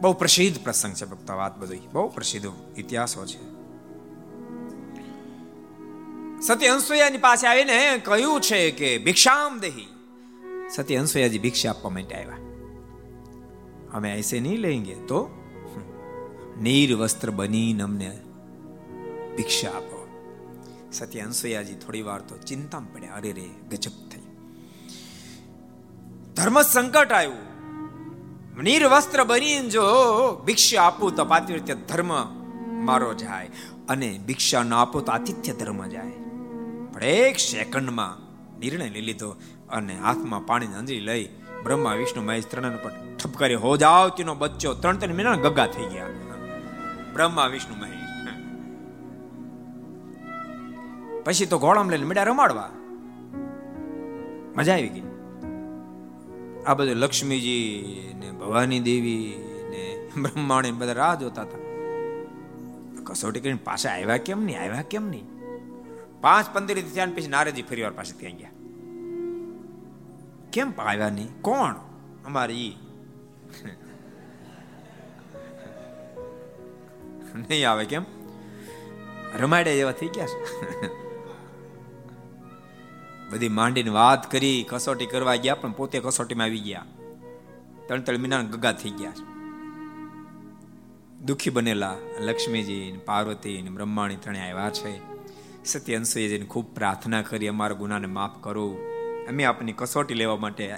બહુ 0.00 0.12
પ્રસિદ્ધ 0.12 0.62
પ્રસંગ 0.62 0.94
છે 0.94 1.04
ભક્તો 1.04 1.36
વાત 1.36 1.58
બધી 1.58 1.88
બહુ 1.92 2.08
પ્રસિદ્ધ 2.08 2.52
ઇતિહાસો 2.76 3.26
છે. 3.26 3.51
સત્ય 6.46 6.68
અંસુયાની 6.68 7.18
પાસે 7.18 7.46
આવીને 7.46 8.00
કહ્યું 8.04 8.40
છે 8.40 8.70
કે 8.70 8.98
ભિક્ષામ 8.98 9.58
દેહી. 9.58 9.88
સતી 10.74 10.96
અંસુયાજી 10.96 11.38
ભિક્ષા 11.38 11.70
આપવા 11.70 11.90
માટે 11.90 12.14
આવ્યા. 12.14 12.36
અમે 13.92 14.14
એસે 14.14 14.40
નહીં 14.40 14.58
લેંગે 14.58 14.94
તો? 14.94 15.30
નીર 16.60 16.96
વસ્ત્ર 16.96 17.30
બની 17.30 17.80
અમને 17.80 18.20
ભિક્ષા 19.36 19.68
આપો. 19.68 20.08
સતી 20.92 21.20
અંસુયાજી 21.20 21.74
થોડી 21.74 22.02
વાર 22.02 22.20
તો 22.20 22.36
ચિંતામાં 22.36 22.94
પડ્યા. 22.94 23.14
અરે 23.14 23.32
રે, 23.32 23.48
ગજબ 23.70 24.08
થઈ. 24.10 24.22
ધર્મ 26.34 26.62
સંકટ 26.62 27.12
આવ્યું. 27.12 27.52
નીર 28.62 28.86
વસ્ત્ર 28.86 29.24
બની 29.24 29.70
જો 29.70 29.82
ભિક્ષા 30.46 30.82
આપું 30.82 31.16
તો 31.16 31.24
પાત્ર 31.24 31.58
ધર્મ 31.58 32.12
મારો 32.84 33.14
જાય. 33.14 33.50
અને 33.88 34.20
ભિક્ષા 34.26 34.62
ન 34.62 34.74
આપો 34.74 35.00
તો 35.00 35.12
આતિથ્ય 35.12 35.52
ધર્મ 35.52 35.86
જાય. 35.86 36.21
એક 37.04 37.38
સેકન્ડમાં 37.38 38.32
નિર્ણય 38.58 38.88
લઈ 38.88 39.00
લીધો 39.00 39.36
અને 39.70 39.98
હાથમાં 39.98 40.46
પાણીની 40.46 40.74
અંજલી 40.74 41.00
લઈ 41.00 41.28
બ્રહ્મા, 41.64 41.94
વિષ્ણુ, 41.94 42.22
મહેશ 42.22 42.44
ત્રણ 42.50 42.76
પર 42.76 42.90
ઠપકારી 43.24 43.54
હો 43.54 43.76
જાવ 43.76 44.08
તેનો 44.08 44.34
બચ્ચો. 44.34 44.74
ત્રણ 44.74 44.96
ત્રણ 44.96 45.14
મહિના 45.14 45.34
ગગા 45.34 45.66
થઈ 45.66 45.84
ગયા. 45.84 46.06
બ્રહ્મા, 47.12 47.46
વિષ્ણુ, 47.46 47.76
મહેશ. 47.76 47.92
પછી 51.24 51.46
તો 51.46 51.58
ઘોડામ 51.58 51.90
લઈને 51.90 52.04
મેળા 52.04 52.22
રમાડવા. 52.22 52.70
મજા 54.56 54.72
આવી 54.72 54.88
ગઈ. 54.88 55.02
આ 56.66 56.74
બધું 56.74 56.96
લક્ષ્મીજી 56.96 57.84
ને 58.18 58.30
ભવાની 58.30 58.80
દેવી 58.80 59.34
ને 59.70 60.10
બ્રહ્માણી 60.22 60.70
બધા 60.70 60.92
રાહ 60.92 61.14
જોતા 61.14 61.42
હતા. 61.42 61.58
કસોટી 63.04 63.40
કરીને 63.40 63.58
પાછા 63.64 63.90
આવ્યા 63.90 64.16
કેમ 64.16 64.44
નહીં? 64.44 64.62
આવ્યા 64.62 64.82
કેમ 64.82 65.08
નહીં? 65.08 65.31
પાંચ 66.22 66.54
પંદર 66.54 66.78
થયા 66.80 67.06
પછી 67.16 67.28
નારદજી 67.28 67.62
ફરી 67.62 67.82
વાર 67.82 67.92
પાસે 67.92 68.14
ત્યાં 68.20 68.36
ગયા. 68.36 68.54
કેમ 70.52 70.68
આવ્યા 70.78 71.10
નહીં? 71.10 71.30
કોણ? 71.40 71.74
અમારી 72.26 72.70
નહીં 77.48 77.70
આવે 77.70 77.84
કેમ? 77.84 78.04
રમાડ્યા 79.40 79.74
જેવા 79.74 79.92
થઈ 79.92 80.08
ગયા 80.08 80.28
બધી 83.30 83.48
માંડીને 83.48 83.90
વાત 83.90 84.30
કરી, 84.30 84.58
કસોટી 84.70 85.06
કરવા 85.06 85.36
ગયા, 85.36 85.54
પણ 85.54 85.72
પોતે 85.72 86.00
કસોટીમાં 86.00 86.46
આવી 86.46 86.60
ગયા. 86.60 86.86
ત્રણ 87.86 88.02
ત્રણ 88.02 88.18
મહિના 88.18 88.42
ગગા 88.42 88.72
થઈ 88.72 88.90
ગયા 88.90 89.14
દુખી 91.24 91.50
બનેલા 91.50 91.96
લક્ષ્મીજી 92.20 92.84
પાર્વતી 93.06 93.56
બ્રહ્માણી 93.62 94.16
ત્રણે 94.16 94.40
આવ્યા 94.50 94.70
છે. 94.70 95.11
સત્ય 95.64 95.96
અંશુજીને 95.96 96.46
ખૂબ 96.46 96.74
પ્રાર્થના 96.74 97.22
કરી, 97.22 97.48
અમારા 97.48 97.74
ગુનાને 97.74 98.06
માફ 98.06 98.44
કરો. 98.44 98.78
અમે 99.28 99.44
આપની 99.44 99.72
કસોટી 99.72 100.14
લેવા 100.14 100.36
માટે 100.36 100.76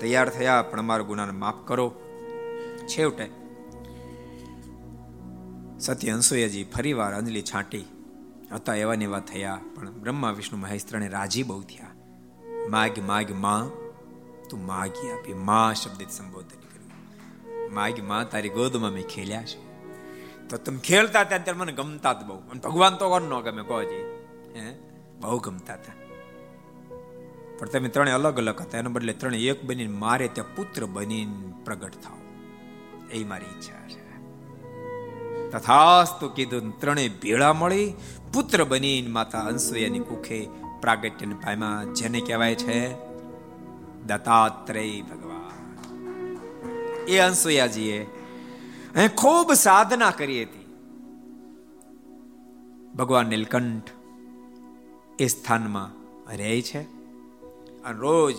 તૈયાર 0.00 0.28
થયા, 0.28 0.62
પણ 0.62 0.78
અમારા 0.78 1.02
ગુનાને 1.02 1.32
માફ 1.32 1.68
કરો. 1.68 1.94
છેવટે, 2.86 3.30
સત્ય 5.78 6.10
અંશુજી 6.10 6.64
ફરી 6.64 6.92
વાર 6.92 7.14
અંજલિ 7.14 7.42
છાંટી. 7.42 7.84
હતા 8.52 8.74
એવા 8.74 8.94
ને 8.94 9.04
એવા 9.04 9.20
થયા, 9.20 9.58
પણ 9.74 9.92
બ્રહ્મા, 9.92 10.30
વિષ્ણુ 10.30 10.58
મહેશ 10.58 10.88
ત્રણે 10.88 11.08
રાજી 11.08 11.42
બહુ 11.42 11.62
થયા. 11.62 11.86
માગ 12.70 12.90
માગ, 13.06 13.32
માં, 13.32 13.68
તું 14.48 14.66
માગી 14.66 15.10
આપી. 15.10 15.34
માં 15.34 15.74
શબ્દિત 15.74 16.10
સંબોધન 16.10 16.60
કર્યું. 16.60 17.74
માગ, 17.74 18.00
માં, 18.00 18.30
તારી 18.30 18.48
ગોદમાં 18.48 18.90
મેં 18.90 19.06
ખેલ્યા 19.06 19.44
છે. 19.44 19.74
તો 20.48 20.56
તમે 20.56 20.78
ખેલતા 20.78 21.24
ત્યાં 21.24 21.44
ત્યારે 21.44 21.60
મને 21.60 21.72
ગમતા 21.72 22.12
જ 22.12 22.16
બહુ. 22.16 22.40
ભગવાન 22.64 22.96
તો 22.96 23.08
કોણ 23.08 23.22
ન 23.22 23.40
ગમે, 23.40 23.62
કહો 23.62 23.82
હે? 24.56 24.74
બહુ 25.20 25.38
ગમતા 25.38 25.74
હતા. 25.74 25.92
પણ 27.58 27.66
તમે 27.66 27.88
ત્રણે 27.88 28.10
અલગ 28.10 28.36
અલગ 28.36 28.60
હતા. 28.60 28.78
એના 28.78 28.88
બદલે 28.88 29.12
ત્રણે 29.12 29.38
એક 29.38 29.64
બનીને 29.64 29.92
મારે 29.92 30.28
ત્યાં 30.28 30.56
પુત્ર 30.56 30.84
બનીને 30.84 31.52
પ્રગટ 31.64 31.92
થાવ 31.92 32.16
એ 33.10 33.24
મારી 33.24 33.46
ઈચ્છા 33.46 33.88
છે. 33.88 34.04
તથાસ્તુ 35.50 36.28
કીધું, 36.28 36.80
ત્રણે 36.80 37.08
ભેળા 37.08 37.52
મળી, 37.52 37.94
પુત્ર 38.32 38.64
બનીને 38.64 39.08
માતા 39.08 39.40
અંસુયાની 39.40 39.98
કુખે 39.98 40.48
પ્રાગટ્યને 40.80 41.34
પામ્યા. 41.34 41.92
જેને 41.92 42.20
કહેવાય 42.20 42.54
છે, 42.54 42.94
દત્તાત્રેય 44.06 45.02
ભગવાન. 45.02 45.78
એ 47.08 47.18
અંસુયાજીએ 47.18 48.06
ખૂબ 49.16 49.52
સાધના 49.52 50.10
કરી 50.10 50.42
હતી. 50.42 50.64
ભગવાન 52.94 53.26
નીલકંઠ 53.26 53.82
એ 55.18 55.26
સ્થાનમાં 55.26 55.90
રહે 56.36 56.62
છે 56.62 56.80
અને 57.84 57.98
રોજ 57.98 58.34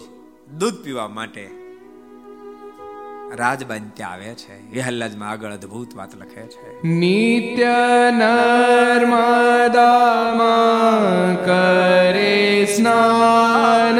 દૂધ 0.60 0.74
પીવા 0.74 1.08
માટે 1.08 1.50
રાજબાન 3.36 3.92
ત્યાં 3.94 4.12
આવે 4.12 4.24
છે. 4.24 4.72
વિહલ્લાજમાં 4.72 5.30
આગળ 5.30 5.52
અદ્ભુત 5.52 5.96
વાત 5.96 6.16
લખે 6.16 6.30
છે. 6.30 6.88
નિત્ય 6.88 7.76
કરે 11.46 12.68
સ્નાન. 12.78 14.00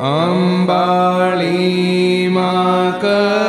અંબાળીમાં 0.00 3.00
કરે 3.00 3.47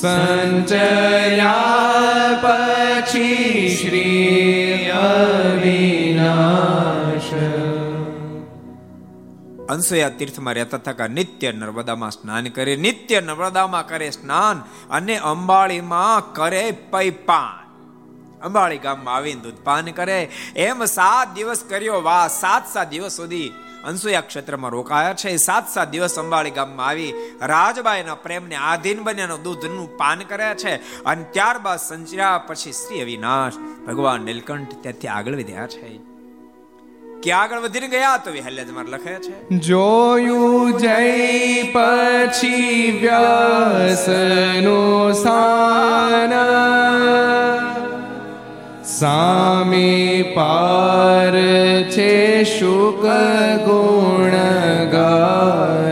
સંચયા 0.00 1.48
પછી 2.42 3.76
શ્રી 3.76 4.90
અવિનાશ 4.90 7.34
અંશયા 9.70 10.08
તીર્થમાં 10.08 10.54
રહેતા 10.54 10.78
થકા 10.78 11.06
નિત્ય 11.06 11.52
નર્મદામાં 11.52 12.10
સ્નાન 12.10 12.48
કરે, 12.48 12.76
નિત્ય 12.76 13.20
નર્મદામાં 13.20 13.86
કરે 13.86 14.10
સ્નાન 14.10 14.64
અને 14.90 15.18
અંબાળીમાં 15.18 16.22
કરે 16.32 16.78
પૈપાન. 16.90 17.59
અંબાળી 18.42 18.78
ગામમાં 18.78 19.14
આવીને 19.14 19.40
દૂધપાન 19.40 19.90
કરે. 19.90 20.30
એમ 20.56 20.84
સાત 20.84 21.34
દિવસ 21.34 21.64
કર્યો 21.68 22.02
વા 22.02 22.28
સાત 22.28 22.62
સાત 22.72 22.90
દિવસ 22.90 23.12
સુધી 23.12 23.52
અંસુયા 23.84 24.20
ક્ષેત્રમાં 24.20 24.70
રોકાયા 24.70 25.12
છે. 25.12 25.36
સાત 25.36 25.68
સાત 25.68 25.90
દિવસ 25.90 26.18
અંબાળી 26.18 26.50
ગામમાં 26.50 26.86
આવી 26.86 27.14
રાજબાઈના 27.42 28.14
પ્રેમને 28.14 28.56
આધીન 28.56 29.02
બન્યાનો 29.02 29.36
દૂધનું 29.36 29.98
પાન 29.98 30.18
કર્યા 30.18 30.54
છે 30.54 31.04
અને 31.04 31.24
ત્યારબાદ 31.30 31.78
સંચર્યા 31.78 32.42
પછી 32.46 32.72
શ્રી 32.72 33.00
અવિનાશ 33.00 33.52
ભગવાન 33.88 34.20
નીલકંઠ 34.20 34.74
ત્યાંથી 34.80 35.08
આગળ 35.08 35.34
વધ્યા 35.34 35.66
છે. 35.66 36.00
ક્યાં 37.22 37.42
આગળ 37.42 37.58
વધીને 37.58 37.88
ગયા 37.88 38.16
તો 38.16 38.30
વિહલ્યાજમાં 38.30 38.84
લખે 38.84 39.14
છે? 39.14 39.58
જોયું 39.58 40.78
જય 40.78 41.72
પછી 41.72 42.98
વ્યાસનું 43.00 45.14
સ્થાન. 45.14 47.59
સામે 49.00 50.34
પાર 50.34 51.32
છે 51.90 52.44
શુક 52.44 53.04
ગુણ 53.64 54.34
ગાન 54.94 55.89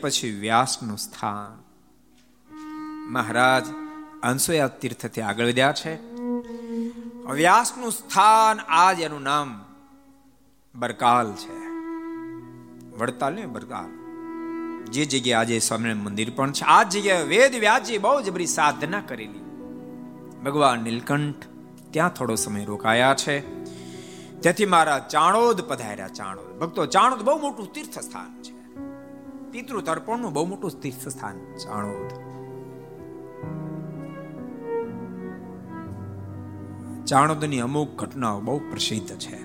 પછી 0.00 0.30
વ્યાસનું 0.30 0.98
સ્થાન. 0.98 1.62
મહારાજ 3.08 3.66
અંશુયા 4.22 4.68
તીર્થથી 4.68 5.20
આગળ 5.20 5.46
વધ્યા 5.46 5.72
છે. 5.72 6.14
વ્યાસનું 7.32 7.92
સ્થાન 7.92 8.60
આજ 8.60 9.00
એનું 9.00 9.22
નામ 9.22 9.64
બરકાલ 10.74 11.32
છે. 11.32 11.68
વડતાલ 12.98 13.34
ને 13.34 13.46
બરકાલ. 13.46 13.98
જે 14.84 15.04
જગ્યાએ 15.04 15.40
આજે 15.40 15.58
સ્વામિનારાયણ 15.58 15.96
મંદિર 15.96 16.32
પણ 16.36 16.52
છે. 16.52 16.64
આ 16.64 16.82
જગ્યાએ 16.82 17.22
વેદ 17.22 17.54
વ્યાસજી 17.54 17.98
બહુ 17.98 18.20
જબરી 18.20 18.46
સાધના 18.46 19.00
કરેલી. 19.00 19.38
ભગવાન 20.44 20.80
નીલકંઠ 20.80 21.44
ત્યાં 21.90 22.10
થોડો 22.10 22.34
સમય 22.34 22.64
રોકાયા 22.64 23.14
છે. 23.14 23.40
તેથી 24.40 24.66
મારા 24.66 24.98
ચાણોદ 24.98 25.60
પધાર્યા, 25.60 26.08
ચાણોદ. 26.08 26.58
ભક્તો, 26.58 26.86
ચાણોદ 26.86 27.22
બહુ 27.22 27.38
મોટું 27.38 27.72
તીર્થ 27.72 27.98
સ્થાન 27.98 28.42
છે. 28.42 28.57
પિતૃ 29.58 29.80
તર્પણનું 29.80 30.32
બહુ 30.32 30.46
મોટું 30.46 30.80
તીર્થ 30.80 31.08
સ્થાન 31.08 31.56
ચાણોદ 31.56 32.10
ચાણોદની 37.04 37.60
અમુક 37.60 37.96
ઘટનાઓ 37.96 38.40
બહુ 38.40 38.58
પ્રસિદ્ધ 38.58 39.16
છે. 39.16 39.36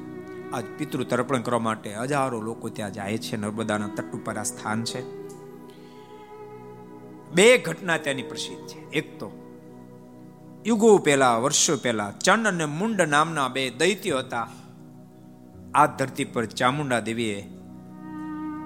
આજ 0.51 0.63
પિતૃ 0.77 1.03
તર્પણ 1.03 1.41
કરવા 1.41 1.59
માટે 1.59 1.95
હજારો 1.95 2.41
લોકો 2.41 2.69
ત્યાં 2.69 2.93
જાય 2.93 3.17
છે, 3.17 3.37
નર્મદાના 3.37 3.87
તટ 3.87 4.13
ઉપર 4.13 4.37
આ 4.37 4.43
સ્થાન 4.43 4.83
છે. 4.83 5.01
બે 7.31 7.57
ઘટના 7.57 7.97
ત્યાંની 7.97 8.23
પ્રસિદ્ધ 8.23 8.67
છે. 8.67 8.89
એક 8.89 9.19
તો 9.19 9.31
યુગો 10.65 10.97
પહેલા, 10.97 11.37
વર્ષો 11.37 11.77
પહેલા 11.77 12.11
ચંડ 12.11 12.47
અને 12.47 12.65
મુંડ 12.65 13.01
નામના 13.01 13.47
બે 13.47 13.69
દૈત્યો 13.69 14.17
હતા. 14.17 14.49
આ 15.73 15.85
ધરતી 15.85 16.25
પર 16.25 16.45
ચામુંડા 16.45 16.99
દેવીએ 16.99 17.49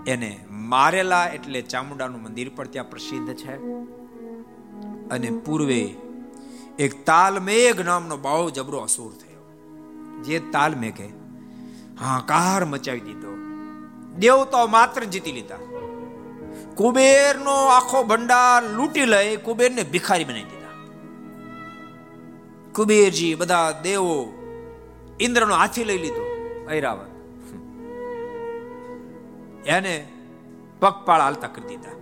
એને 0.08 0.46
મારેલા 0.52 1.26
એટલે 1.26 1.62
ચામુંડાનું 1.62 2.22
મંદિર 2.22 2.52
પણ 2.56 2.68
ત્યાં 2.68 2.90
પ્રસિદ્ધ 2.90 3.34
છે. 3.34 3.56
અને 5.10 5.30
પૂર્વે 5.46 5.96
એક 6.80 7.06
તાલમેઘ 7.06 7.82
નામનો 7.82 8.18
બહુ 8.18 8.50
જબરો 8.50 8.78
અસુર 8.78 9.12
થયો. 9.12 9.44
જે 10.24 10.40
તાલમેઘે 10.40 11.08
હાકાર 12.00 12.66
મચાવી 12.66 13.00
દીધો. 13.00 13.38
દેવતાઓ 14.18 14.68
માત્ર 14.68 15.04
જીતી 15.04 15.32
લીધા. 15.32 15.56
કુબેરનો 16.76 17.52
આખો 17.52 18.04
ભંડાર 18.04 18.64
લૂંટી 18.64 19.06
લઈ 19.06 19.38
કુબેરને 19.38 19.84
ભિખારી 19.84 20.24
બનાવી 20.24 20.44
દીધા. 20.44 20.58
કુબેરજી 22.76 23.36
બધા 23.36 23.80
દેવો 23.84 24.34
ઇન્દ્રનો 25.20 25.56
હાથી 25.56 25.84
લઈ 25.84 25.98
લીધો 25.98 26.26
ઐરાવત 26.72 27.17
એને 29.68 30.08
પગપાળ 30.80 31.22
હાલતા 31.22 31.48
કરી 31.48 31.68
દીધા. 31.68 31.94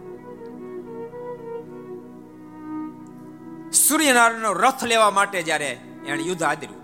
સૂર્યનારાયણનો 3.72 4.54
રથ 4.54 4.84
લેવા 4.84 5.12
માટે 5.12 5.44
જ્યારે 5.44 5.72
એને 6.08 6.24
યુદ્ધ 6.24 6.44
આદર્યું, 6.44 6.82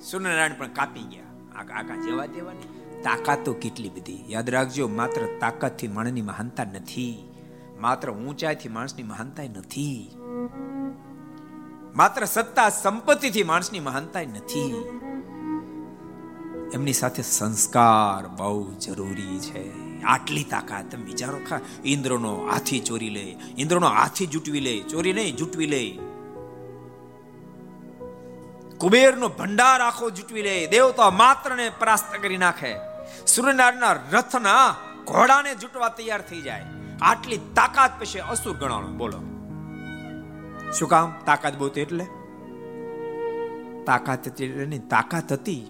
સૂર્યનારાયણ 0.00 0.58
પણ 0.58 0.68
કાપી 0.68 1.02
ગયા. 1.02 1.22
આકા 1.60 1.96
જેવા 1.96 2.26
દેવા 2.26 2.52
ને 2.52 3.02
તાકાત 3.02 3.48
કેટલી 3.48 3.88
બધી. 3.88 4.24
યાદ 4.28 4.50
રાખજો, 4.50 4.88
માત્ર 4.88 5.26
તાકાતથી 5.40 5.88
માણસની 5.88 6.22
મહાનતા 6.22 6.64
નથી. 6.64 7.28
માત્ર 7.80 8.10
ઊંચાઈથી 8.10 8.68
માણસની 8.68 9.02
મહાનતા 9.02 9.42
નથી. 9.42 10.10
માત્ર 11.94 12.24
સત્તા 12.24 12.68
સંપત્તિથી 12.70 13.42
માણસની 13.42 13.80
મહાનતા 13.80 14.20
નથી. 14.22 14.74
એમની 16.74 16.92
સાથે 16.92 17.22
સંસ્કાર 17.22 18.28
બહુ 18.28 18.72
જરૂરી 18.74 19.38
છે. 19.38 19.83
આટલી 20.06 20.44
તાકાત. 20.44 20.90
તમે 20.90 21.04
વિચારો, 21.04 21.40
ખા, 21.48 21.60
ઇન્દ્રનો 21.84 22.46
હાથી 22.46 22.80
ચોરી 22.80 23.10
લે, 23.10 23.36
ઇન્દ્રનો 23.58 23.86
હાથી 23.86 24.26
જૂટવી 24.26 24.60
લે, 24.60 24.80
ચોરી 24.80 25.12
નહીં, 25.12 25.36
જૂટવી 25.36 25.66
લે. 25.66 25.98
કુબેરનો 28.78 29.28
ભંડાર 29.28 29.80
આખો 29.80 30.10
જૂટવી 30.10 30.42
લે, 30.42 30.66
દેવતા 30.66 31.10
માત્ર 31.10 31.56
ને 31.56 31.70
પરાસ્ત 31.78 32.22
કરી 32.22 32.36
નાખે. 32.36 32.74
સૂર્યનારાયણના 33.26 33.92
રથના 33.92 34.74
ઘોડાને 35.04 35.54
જૂટવા 35.54 35.88
તૈયાર 35.88 36.22
થઈ 36.22 36.40
જાય. 36.40 36.64
આટલી 37.02 37.36
તાકાત 37.36 38.00
પછી 38.00 38.18
અસુર 38.18 38.56
ગણાણો, 38.56 38.88
બોલો. 38.88 39.18
શું 40.72 40.88
કામ? 40.88 41.12
તાકાત 41.26 41.58
બહુ 41.58 41.68
એટલે? 41.68 42.04
તાકાત 43.84 44.28
હતી 44.28 44.78
તાકાત 44.78 45.32
હતી, 45.32 45.66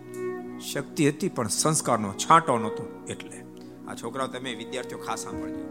શક્તિ 0.73 1.09
હતી, 1.09 1.29
પણ 1.29 1.49
સંસ્કારનો 1.49 2.13
છાંટો 2.13 2.59
નહોતો 2.59 3.07
એટલે. 3.09 3.44
આ 3.89 3.95
છોકરાઓ 3.95 4.27
તમે 4.27 4.55
વિદ્યાર્થીઓ 4.55 4.99
ખાસ 4.99 5.25
સાંભળજો. 5.25 5.65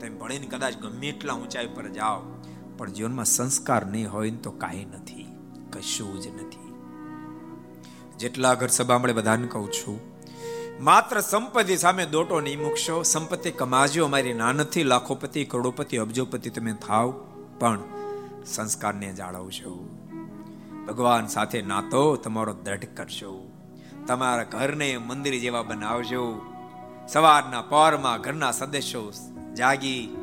તમે 0.00 0.10
ભણીને 0.10 0.46
કદાચ 0.46 0.74
ગમે 0.76 1.08
એટલા 1.08 1.34
ઊંચાઈ 1.34 1.66
પર 1.66 1.88
જાઓ, 1.88 2.20
પણ 2.78 2.92
જીવનમાં 2.92 3.24
સંસ્કાર 3.24 3.86
નહીં 3.86 4.10
હોય 4.10 4.30
તો 4.30 4.50
કાંઈ 4.50 4.84
નથી, 4.84 5.26
કશું 5.70 6.20
જ 6.20 6.26
નથી. 6.26 6.70
જેટલા 8.18 8.54
ઘર 8.54 8.68
સભા 8.68 8.98
મળે 8.98 9.12
બધાને 9.12 9.46
કહું 9.46 9.70
છું, 9.72 9.98
માત્ર 10.80 11.20
સંપત્તિ 11.20 11.76
સામે 11.76 12.06
દોટો 12.06 12.40
નહીં 12.40 12.60
મૂકશો, 12.60 13.02
સંપત્તિ 13.02 13.50
કમાજો, 13.50 14.04
અમારી 14.04 14.32
નાનથી 14.32 14.82
લાખોપતિ, 14.82 15.44
કરોડોપતિ, 15.44 15.96
અબજોપતિ 15.96 16.50
તમે 16.50 16.72
થાવ, 16.72 17.12
પણ 17.58 17.80
સંસ્કારને 18.46 19.12
જાળવશો 19.12 19.74
ભગવાન 20.88 21.26
સાથે 21.26 21.62
નાતો 21.62 22.16
તમારો 22.16 22.52
દ્રઢ 22.52 22.84
કરશો 22.94 23.32
તમારા 24.06 24.44
ઘરને 24.44 24.98
મંદિર 24.98 25.38
જેવા 25.38 25.62
બનાવજો. 25.62 26.24
સવારના 27.08 27.62
પરમાં 27.62 28.20
ઘરના 28.20 28.52
સદસ્યો 28.52 29.10
જાગી 29.54 30.16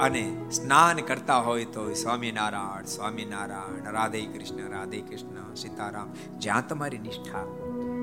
અને 0.00 0.50
સ્નાન 0.50 0.96
કરતા 0.96 1.38
હોય 1.38 1.64
તો 1.64 1.94
સ્વામિનારાયણ 1.94 2.84
સ્વામિનારાયણ, 2.84 3.92
રાધે 3.92 4.26
કૃષ્ણ 4.26 4.70
રાધે 4.70 5.00
કૃષ્ણ, 5.00 5.54
સીતારામ, 5.54 6.12
જ્યાં 6.38 6.68
તમારી 6.68 6.98
નિષ્ઠા 6.98 7.42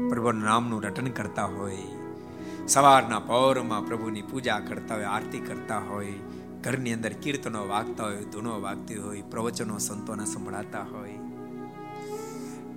પ્રભુના 0.09 0.45
નામનું 0.45 0.83
રટન 0.83 1.07
કરતા 1.07 1.45
હોય, 1.45 1.77
સવારના 2.67 3.19
પૌરમાં 3.19 3.87
પ્રભુની 3.87 4.21
પૂજા 4.21 4.59
કરતા 4.59 4.95
હોય, 4.95 5.03
આરતી 5.03 5.39
કરતા 5.39 5.79
હોય, 5.79 6.13
ઘરની 6.63 6.93
અંદર 6.93 7.13
કીર્તનો 7.13 7.67
વાગતા 7.67 8.03
હોય, 8.03 8.15
ધૂનો 8.15 8.61
વાગતી 8.61 8.95
હોય, 8.95 9.21
પ્રવચનો 9.21 9.77
સંતોના 9.77 10.25
સંભળાતા 10.25 10.81
હોય. 10.81 11.17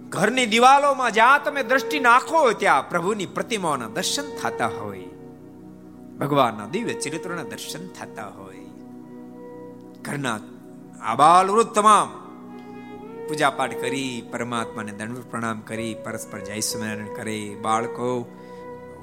ઘરની 0.09 0.47
દિવાલોમાં 0.47 1.13
જ્યાં 1.13 1.45
તમે 1.45 1.63
દ્રષ્ટિ 1.63 1.99
નાખો 1.99 2.53
ત્યાં 2.53 2.89
પ્રભુની 2.89 3.27
પ્રતિમાઓના 3.27 3.89
દર્શન 3.89 4.23
થતા 4.43 4.67
હોય. 4.67 5.10
ભગવાનના 6.21 6.67
દિવ્ય 6.67 6.93
ચરિત્રોના 6.93 7.43
દર્શન 7.43 7.89
થતા 7.89 8.29
હોય. 8.29 8.57
ઘરના 10.03 10.41
આબાલ 11.01 11.51
વૃદ્ધ 11.51 11.73
તમામ 11.73 12.21
પૂજા 13.29 13.51
પાઠ 13.51 13.81
કરી, 13.81 14.29
પરમાત્માને 14.33 14.93
દંડ 14.93 15.17
પ્રણામ 15.17 15.61
કરી, 15.61 15.97
પરસ્પર 16.05 16.39
જય 16.39 16.61
સ્મરણ 16.61 17.07
કરે. 17.15 17.57
બાળકો, 17.63 18.27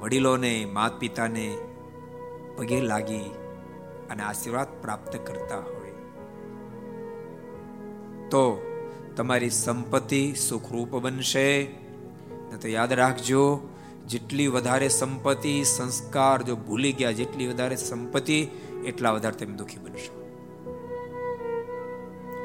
વડીલોને 0.00 0.64
માત 0.64 0.98
પિતાને 0.98 1.56
પગે 2.56 2.80
લાગી 2.80 3.30
અને 4.10 4.22
આશીર્વાદ 4.22 4.66
પ્રાપ્ત 4.82 5.16
કરતા 5.16 5.58
હોય. 5.58 5.90
તો 8.26 8.62
તમારી 9.16 9.50
સંપત્તિ 9.50 10.34
સુખરૂપ 10.34 10.96
બનશે. 10.96 11.64
તો 12.60 12.68
યાદ 12.68 12.92
રાખજો 12.92 13.68
જેટલી 14.08 14.46
વધારે 14.46 14.88
સંપત્તિ, 14.88 15.64
સંસ્કાર 15.64 16.42
જો 16.42 16.56
ભૂલી 16.56 16.92
ગયા, 16.92 17.10
જેટલી 17.10 17.48
વધારે 17.48 17.76
સંપત્તિ, 17.76 18.48
એટલા 18.84 19.10
વધારે 19.10 19.44
તમે 19.44 19.54
દુઃખી 19.54 19.78
બનશો. 19.78 20.32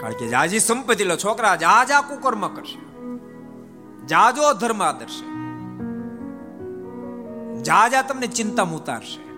કારણ 0.02 0.14
કે 0.14 0.28
જાજી 0.28 0.60
સંપત્તિ 0.60 1.04
લો, 1.04 1.16
છોકરા, 1.16 1.56
જાજા 1.56 2.02
કુકર્મ 2.02 2.48
કરશે. 2.48 2.80
જાજો 4.08 4.54
ધર્મ 4.54 4.84
આદરશે. 4.84 5.26
જાજા 7.64 8.02
તમને 8.02 8.28
ચિંતા 8.28 8.64
ઉતારશે. 8.64 9.34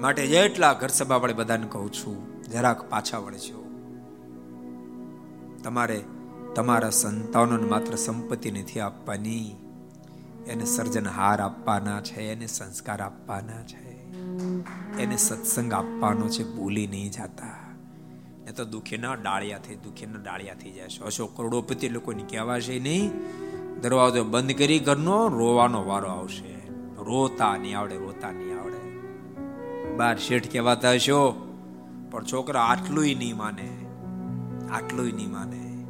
માટે 0.00 0.26
જેટલા 0.26 0.72
ઘર 0.72 0.88
સભા 0.88 1.16
વડે 1.16 1.32
બધાને 1.32 1.66
કહું 1.68 1.92
છું, 1.92 2.42
જરાક 2.42 2.90
પાછા 2.90 3.18
વળજો 3.18 3.66
તમારે 5.64 6.04
તમારા 6.54 6.90
સંતાનોને 6.90 7.62
માત્ર 7.62 7.94
સંપત્તિ 7.94 8.50
નથી 8.50 8.80
આપવાની 8.80 9.54
એને 10.46 10.64
સર્જનહાર 10.64 11.40
આપવાના 11.40 12.00
છે, 12.00 12.32
એને 12.32 12.46
સંસ્કાર 12.46 13.00
આપવાના 13.00 13.62
છે. 13.62 13.86
એને 15.02 15.16
સત્સંગ 15.16 15.72
આપવાનો 15.72 16.28
છે, 16.28 16.44
ભૂલી 16.44 16.86
નહીં 16.86 17.10
જતા. 17.10 17.74
એ 18.48 18.52
તો 18.52 18.64
દુખીના 18.64 19.14
ડાળિયા 19.14 19.58
થઈ 19.58 19.74
દુખીના 19.74 20.18
ડાળિયા 20.18 20.54
થઈ 20.54 20.70
જશે 20.70 21.04
અશોક 21.04 21.36
કરોડોપતિ 21.36 21.88
લોકોને 21.88 22.22
કહેવાશે 22.22 22.78
નહીં, 22.78 23.10
દરવાજો 23.80 24.24
બંધ 24.24 24.52
કરી 24.52 24.78
ઘરનો 24.78 25.28
રોવાનો 25.28 25.84
વારો 25.84 26.08
આવશે. 26.08 26.56
રોતા 26.98 27.56
નહીં 27.56 27.78
આવડે, 27.78 27.96
રોતા 27.96 28.30
નહીં 28.30 28.60
આવડે. 28.60 28.98
બાર 29.96 30.18
શેઠ 30.18 30.52
કહેવાતા 30.52 30.92
હશો, 30.92 31.32
પણ 32.10 32.24
છોકરા 32.24 32.62
આટલું 32.62 33.04
નહીં 33.04 33.36
માને 33.36 33.68
આટલું 34.70 35.06
નહીં 35.06 35.32
માને. 35.32 35.84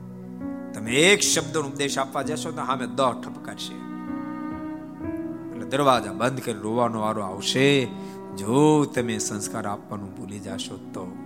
તમે 0.74 0.92
એક 0.92 1.20
શબ્દનો 1.20 1.60
ઉપદેશ 1.60 1.98
આપવા 1.98 2.22
જશો 2.22 2.50
તો 2.50 2.56
સામે 2.56 2.86
દહ 2.86 3.12
ઠપકારશે. 3.12 3.85
દરવાજા 5.68 6.12
બંધ 6.12 6.40
કરી 6.40 6.54
રોવાનો 6.54 7.00
વારો 7.00 7.22
આવશે. 7.22 7.84
જો 8.38 8.84
તમે 8.84 9.18
સંસ્કાર 9.18 9.66
આપવાનું 9.66 10.16
ભૂલી 10.16 10.38
જશો 10.38 10.76
તો. 10.76 11.16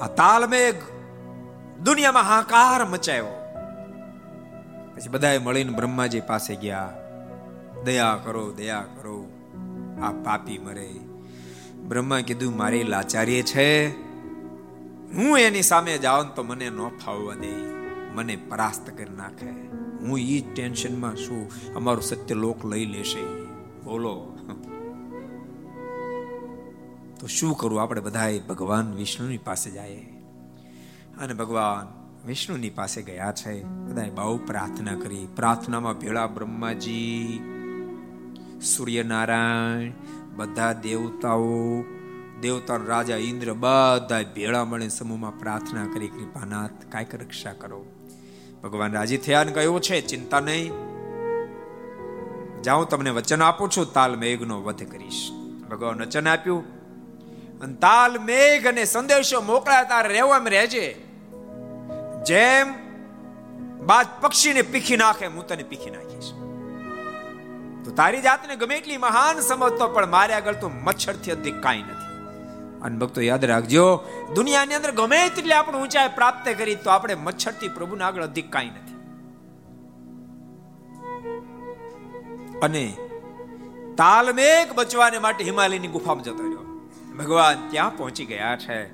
આ 0.00 0.06
તાલમેઘ 0.06 0.74
દુનિયામાં 1.84 2.22
હાકાર 2.22 2.84
મચાયો. 2.84 3.26
પછી 4.96 5.08
બધાએ 5.08 5.38
મળીને 5.38 5.72
બ્રહ્માજી 5.72 6.20
પાસે 6.20 6.56
ગયા. 6.56 6.94
દયા 7.84 8.20
કરો 8.24 8.52
દયા 8.52 8.84
કરો. 8.96 9.30
આ 10.02 10.10
પાપી 10.10 10.58
મરે. 10.58 10.90
બ્રહ્મા 11.88 12.20
કીધું, 12.20 12.56
મારી 12.56 12.82
લાચારી 12.82 13.42
છે. 13.42 13.88
હું 15.14 15.38
એની 15.38 15.62
સામે 15.62 15.98
જાઉં 15.98 16.34
તો 16.34 16.42
મને 16.42 16.70
ન 16.70 16.88
ફાવવા 16.88 17.34
દે. 17.34 17.73
મને 18.14 18.36
પરાસ્ત 18.36 18.90
કરી 18.90 19.16
નાખે. 19.16 19.50
હું 20.06 20.18
ઈ 20.18 20.44
ટેન્શનમાં 20.54 21.16
છું, 21.16 21.74
અમારું 21.74 22.02
સત્ય 22.02 22.34
લોક 22.34 22.66
લઈ 22.66 22.84
લેશે 22.84 23.24
બોલો. 23.84 24.38
તો 27.20 27.26
શું 27.26 27.56
કરું? 27.56 27.82
આપણે 27.82 28.00
બધાએ 28.00 28.38
ભગવાન 28.38 28.94
વિષ્ણુની 28.94 29.38
પાસે 29.38 29.70
જાય 29.70 29.96
અને 31.18 31.34
ભગવાન 31.34 32.04
વિષ્ણુની 32.26 32.70
પાસે 32.70 33.02
ગયા 33.02 33.32
છે. 33.32 33.64
બધાએ 33.64 34.10
બહુ 34.10 34.36
પ્રાર્થના 34.36 34.94
કરી. 34.94 35.28
પ્રાર્થનામાં 35.36 35.98
ભેળા 35.98 36.26
બ્રહ્માજી, 36.26 37.40
સૂર્યનારાયણ, 38.62 39.92
બધા 40.36 40.72
દેવતાઓ, 40.72 41.84
દેવતા 42.40 42.76
રાજા 42.76 43.16
ઇન્દ્ર 43.16 43.52
બધા 43.52 44.22
ભેળા 44.34 44.64
મળે 44.64 44.88
સમૂહમાં 44.88 45.38
પ્રાર્થના 45.38 45.86
કરી, 45.86 46.08
કૃપાનાથ 46.08 46.86
કાંઈક 46.88 47.14
રક્ષા 47.14 47.52
કરો. 47.52 47.84
ભગવાન 48.64 48.92
રાજી 48.92 49.16
થયા 49.16 49.44
ને 49.44 49.52
કહ્યું 49.52 49.80
છે, 49.80 50.00
ચિંતા 50.00 50.40
નહીં. 50.40 50.72
જાઉં 52.62 52.88
તમને 52.88 53.10
વચન 53.10 53.42
આપું 53.42 53.70
છું, 53.70 53.92
તાલ 53.92 54.16
મેઘનો 54.16 54.62
વધ 54.62 54.90
કરીશ. 54.90 55.30
ભગવાન 55.70 56.02
વચન 56.02 56.28
આપ્યું. 56.28 56.64
અને 57.60 57.74
તાલ 57.74 58.18
મેઘ 58.18 58.66
અને 58.66 58.84
સંદેશો 58.84 59.40
મોકળા 59.40 59.82
તાર 59.82 60.08
રહેવો 60.08 60.36
એમ 60.36 60.48
રહેજે. 60.48 60.94
જેમ 62.26 62.74
બાદ 63.86 64.06
પક્ષીને 64.20 64.62
પીખી 64.62 64.96
નાખે, 64.96 65.26
હું 65.26 65.46
તને 65.46 65.62
પીખી 65.62 65.90
નાખીશ. 65.90 66.32
તો 67.84 67.90
તારી 67.96 68.20
જાતને 68.20 68.56
ગમે 68.56 68.76
એટલી 68.76 68.96
મહાન 68.96 69.40
સમજતો, 69.40 69.88
પણ 69.88 70.10
મારે 70.10 70.34
આગળ 70.34 70.54
તો 70.54 70.68
મચ્છરથી 70.68 71.30
અધિક 71.30 71.62
કાંઈ 71.62 71.82
નથી. 71.82 72.03
અને 72.84 72.98
ભક્તો, 72.98 73.20
યાદ 73.20 73.44
રાખજો, 73.44 74.04
દુનિયાની 74.34 74.74
અંદર 74.74 74.90
ગમે 74.90 75.28
તેટલી 75.28 75.52
આપણે 75.52 75.78
ઊંચાઈ 75.78 76.08
પ્રાપ્ત 76.14 76.48
કરી 76.58 76.74
તો 76.74 76.90
આપણે 76.90 77.14
મચ્છરથી 77.14 77.68
પ્રભુના 77.68 78.06
આગળ 78.06 78.22
અધિક 78.22 78.52
કાંઈ 78.52 78.66
નથી. 78.66 78.94
અને 82.62 82.96
તાલમેઘ 83.96 84.72
બચવાને 84.72 85.18
માટે 85.18 85.44
હિમાલયની 85.44 85.88
ગુફામાં 85.88 86.24
જતો 86.24 86.44
રહ્યો. 86.44 86.90
ભગવાન 87.18 87.68
ત્યાં 87.70 87.96
પહોંચી 87.96 88.24
ગયા 88.24 88.56
છે. 88.56 88.92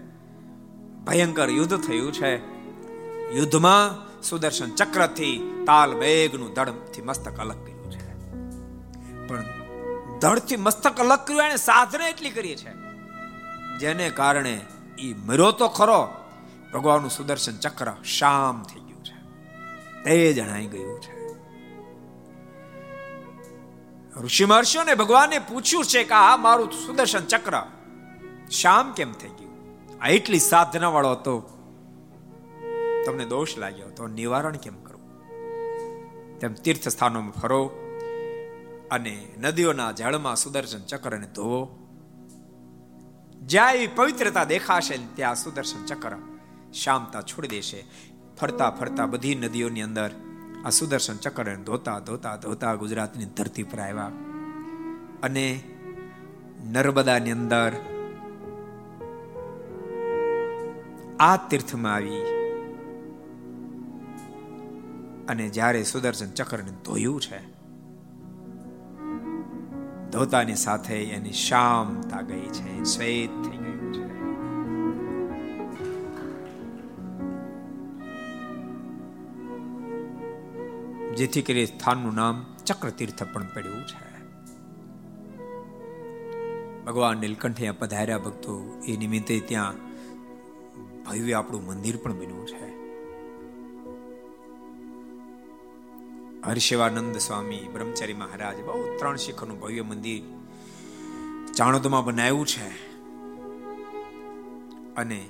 ભયંકર 1.05 1.49
યુદ્ધ 1.49 1.77
થયું 1.77 2.13
છે. 2.13 2.37
યુદ્ધમાં 3.37 4.11
સુદર્શન 4.23 4.71
ચક્રથી 4.71 5.65
તાલ 5.67 5.95
મેઘનું 5.95 6.55
દળથી 6.55 7.03
મસ્તક 7.03 7.41
અલગ 7.41 7.63
કર્યું 7.63 7.93
છે. 7.93 8.31
પણ 9.27 9.45
દળથી 10.21 10.57
મસ્તક 10.57 11.01
અલગ 11.01 11.19
કર્યું 11.19 11.43
એને 11.43 11.57
સાધના 11.57 12.09
એટલી 12.09 12.31
કરી 12.31 12.57
છે 12.57 12.80
જેને 13.81 14.11
કારણે 14.11 14.61
એ 14.99 15.15
મર્યો 15.15 15.51
તો 15.51 15.69
ખરો. 15.69 16.09
ભગવાનનું 16.73 17.11
સુદર્શન 17.11 17.57
ચક્ર 17.57 17.93
શામ 18.05 18.63
થઈ 18.63 18.81
ગયું 18.81 19.05
છે. 19.05 19.15
તે 20.05 20.33
જણાઈ 20.33 20.67
ગયું 20.67 21.01
છે. 21.01 21.21
ઋષિ 24.23 24.45
મહર્ષિઓને 24.45 24.95
ભગવાને 24.95 25.39
પૂછ્યું 25.39 25.85
છે 25.85 26.05
કે 26.05 26.15
આ 26.15 26.37
મારું 26.37 26.73
સુદર્શન 26.73 27.25
ચક્ર 27.27 27.63
શામ 28.51 28.93
કેમ 28.93 29.13
થઈ 29.13 29.29
ગયું? 29.29 29.51
આ 30.01 30.09
એટલી 30.09 30.39
સાધના 30.39 30.89
વાળો 30.89 31.11
હતો. 31.11 31.41
તમને 33.07 33.25
દોષ 33.25 33.59
લાગ્યો 33.59 33.91
તો 33.91 34.07
નિવારણ 34.07 34.57
કેમ 34.57 34.85
કરવું 34.85 35.11
તેમ 36.39 36.55
તીર્થ 36.55 36.89
સ્થાનોમાં 36.89 37.31
ફરો 37.31 37.67
અને 38.91 39.35
નદીઓના 39.39 39.93
જળમાં 39.93 40.37
સુદર્શન 40.37 40.81
ચક્રને 40.81 41.27
ધોવો. 41.27 41.77
જ્યાં 43.51 43.75
એવી 43.75 43.87
પવિત્રતા 43.87 44.45
દેખાશે 44.45 44.99
ત્યાં 45.15 45.35
સુદર્શન 45.35 45.87
ચક્ર 45.87 46.17
શામતા 46.73 47.23
છોડી 47.23 47.49
દેશે. 47.49 47.85
ફરતા 48.41 48.71
ફરતા 48.71 49.07
બધી 49.07 49.35
નદીઓની 49.35 49.83
અંદર 49.83 50.11
આ 50.65 50.71
સુદર્શન 50.71 51.17
ચક્રને 51.17 51.57
ધોતા 51.57 51.99
ધોતા 51.99 52.37
ધોતા 52.37 52.75
ગુજરાતની 52.75 53.25
ધરતી 53.25 53.63
પર 53.63 53.79
આવ્યા. 53.79 54.11
અને 55.23 55.63
નર્મદાની 56.65 57.31
અંદર 57.31 57.73
આ 61.21 61.37
તીર્થમાં 61.37 61.95
આવી. 61.95 62.21
અને 65.29 65.49
જ્યારે 65.49 65.83
સુદર્શન 65.83 66.31
ચક્રને 66.31 66.71
ધોયું 66.85 67.21
છે 67.21 67.50
ધોતાની 70.13 70.55
સાથે 70.55 71.03
એની 71.05 71.33
શામતા 71.33 72.21
ગઈ 72.21 72.47
છે, 72.47 72.85
શ્વેત 72.85 73.31
થઈ 73.31 73.57
ગયું 73.57 73.95
છે. 73.95 74.11
જેથી 81.17 81.43
કરી 81.43 81.67
સ્થાનનું 81.67 82.15
નામ 82.15 82.57
ચક્રતીર્થ 82.67 83.23
પણ 83.23 83.47
પડ્યું 83.55 83.83
છે. 83.87 84.11
ભગવાન 86.85 87.19
નીલકંઠે 87.19 87.71
પધાર્યા 87.71 88.19
ભક્તો 88.19 88.83
એ 88.89 88.97
નિમિત્તે 88.97 89.41
ત્યાં 89.41 89.75
ભવ્ય 91.05 91.33
આપણું 91.33 91.67
મંદિર 91.67 91.97
પણ 91.97 92.13
બન્યું 92.13 92.47
છે. 92.47 92.70
હર્ષિવાનંદ 96.47 97.17
સ્વામી, 97.17 97.69
બ્રહ્મચારી 97.73 98.15
મહારાજ, 98.15 98.61
બહુ 98.61 98.97
ત્રણ 98.99 99.17
શિખરનું 99.17 99.61
ભવ્ય 99.61 99.83
મંદિર 99.83 100.23
ચાણોદમાં 101.53 102.05
બનાવ્યું 102.05 102.47
છે. 102.47 102.69
અને 104.95 105.29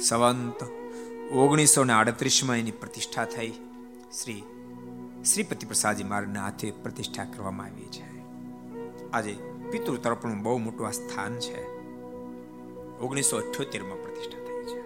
સંવંત 0.00 0.62
ઓગણીસો 1.32 1.84
ને 1.84 1.92
આડત્રીસમાં 1.92 2.56
એની 2.56 2.70
પ્રતિષ્ઠા 2.70 3.24
થઈ. 3.24 3.52
શ્રી 4.22 4.42
શ્રીપતિ 5.34 5.66
પ્રસાદજી 5.66 6.04
મારના 6.04 6.44
હાથે 6.44 6.70
પ્રતિષ્ઠા 6.70 7.24
કરવામાં 7.24 7.66
આવી 7.66 7.84
છે. 7.84 8.20
આજે 9.10 9.32
પિતૃ 9.70 9.96
તર્પણનું 9.96 10.42
બહુ 10.42 10.58
મોટું 10.58 10.86
આ 10.86 10.90
સ્થાન 10.90 11.34
છે. 11.34 11.66
ઓગણીસો 12.98 13.36
અઠ્યોતેરમાં 13.36 14.02
પ્રતિષ્ઠા 14.02 14.38
થઈ 14.38 14.64
છે. 14.64 14.80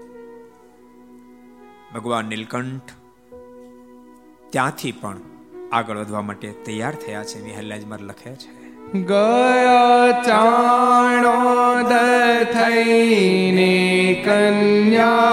ભગવાન 1.94 2.24
નીલકંઠ 2.24 2.82
ત્યાંથી 4.51 4.92
પણ 4.92 5.16
આગળ 5.73 5.97
વધવા 5.99 6.23
માટે 6.23 6.53
તૈયાર 6.53 6.95
થયા 6.95 7.25
છે. 7.25 7.45
વિહલ્લાજ 7.45 7.85
માર 7.85 8.01
લખે 8.01 8.35
છે. 8.35 8.69
ગયા 8.99 10.23
ચાણોદ 10.23 11.93
થઈને 12.53 14.12
કન્યાળી. 14.25 15.29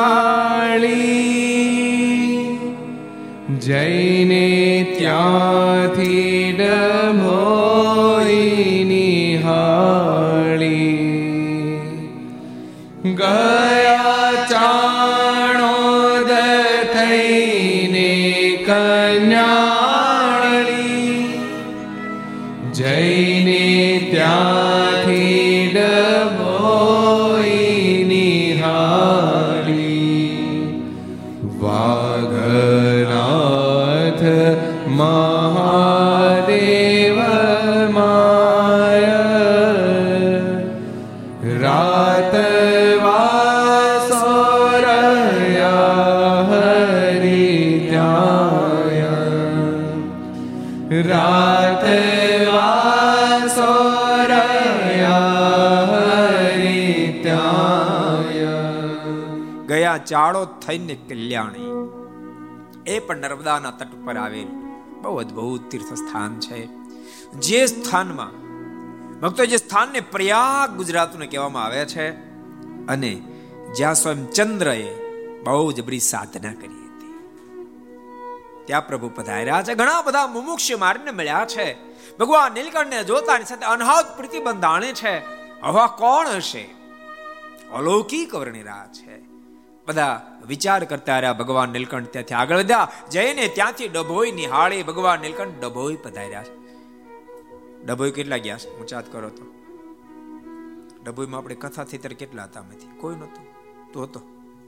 જઈને 3.60 4.86
ત્યાંથી 4.98 6.15
ચાળો 60.06 60.46
થઈને 60.46 60.96
કલ્યાણી. 60.96 61.96
એ 62.88 63.00
પણ 63.00 63.18
નર્મદાના 63.18 63.72
તટ 63.72 63.88
પર 64.06 64.18
આવેલ 64.18 64.48
બહુ 65.02 65.18
અદ્ભુત 65.18 65.70
તીર્થ 65.70 65.94
સ્થાન 65.94 66.40
છે. 66.40 66.68
જે 67.34 67.66
સ્થાનમાં, 67.66 68.46
ભક્તો 69.20 69.46
જે 69.46 69.58
સ્થાનને 69.58 70.00
પ્રયાગ 70.00 70.76
ગુજરાતને 70.76 71.28
કહેવામાં 71.28 71.64
આવે 71.64 71.86
છે 71.86 72.12
અને 72.88 73.22
જ્યાં 73.76 73.96
સ્વયં 73.96 74.32
ચંદ્રએ 74.32 74.96
બહુ 75.46 75.72
જબરી 75.72 76.00
સાધના 76.00 76.54
કરી 76.54 76.90
હતી. 76.90 77.16
ત્યાં 78.66 78.88
પ્રભુ 78.88 79.12
પધાર્યા 79.16 79.64
છે. 79.64 79.76
ઘણા 79.76 80.02
બધા 80.02 80.28
મુમુક્ષ 80.28 80.72
માર્ગને 80.80 81.12
મળ્યા 81.12 81.46
છે. 81.46 81.74
ભગવાન 82.18 82.54
નીલકંઠને 82.54 83.04
જોતાની 83.04 83.46
સાથે 83.46 83.66
અનહાત 83.66 84.18
પ્રતિબંધ 84.18 84.66
આણે 84.66 84.94
છે. 84.94 85.18
હવા 85.62 85.88
કોણ 85.88 86.28
હશે? 86.28 86.76
અલૌકિક 87.74 88.36
વર્ણિરા 88.36 88.90
છે. 88.94 89.25
બધા 89.88 90.40
વિચાર 90.48 90.86
કરતા 90.86 91.20
રહ્યા, 91.20 91.34
ભગવાન 91.34 91.70
નીલકંઠ 91.70 92.08
ત્યાંથી 92.08 92.34
આગળ 92.34 92.58
વધ્યા. 92.58 92.92
જઈને 93.12 93.48
ત્યાંથી 93.48 93.88
ડભોઈ 93.88 94.32
નિહાળી 94.32 94.84
ભગવાન 94.84 95.20
નીલકંઠ 95.20 95.62
ડભોઈ 95.62 95.96
પધાર્યા 95.96 96.44
છે. 96.44 96.66
ડભોઈ 97.86 98.12
કેટલા 98.12 98.38
ગયા 98.38 98.58
છે? 98.58 98.80
ઊંચાત 98.80 99.12
કરો 99.12 99.30
તો. 99.30 99.44
ડભોઈમાં 101.04 101.38
આપણે 101.38 101.56
કથા 101.56 101.84
થઈ 101.84 101.98
ત્યારે 101.98 102.16
કેટલા 102.16 102.44
હતા 102.44 102.60
અમેથી 102.60 102.88
કોઈ 102.98 103.16
નહોતું. 103.16 103.46
તો 103.92 104.04
હતો. 104.04 104.22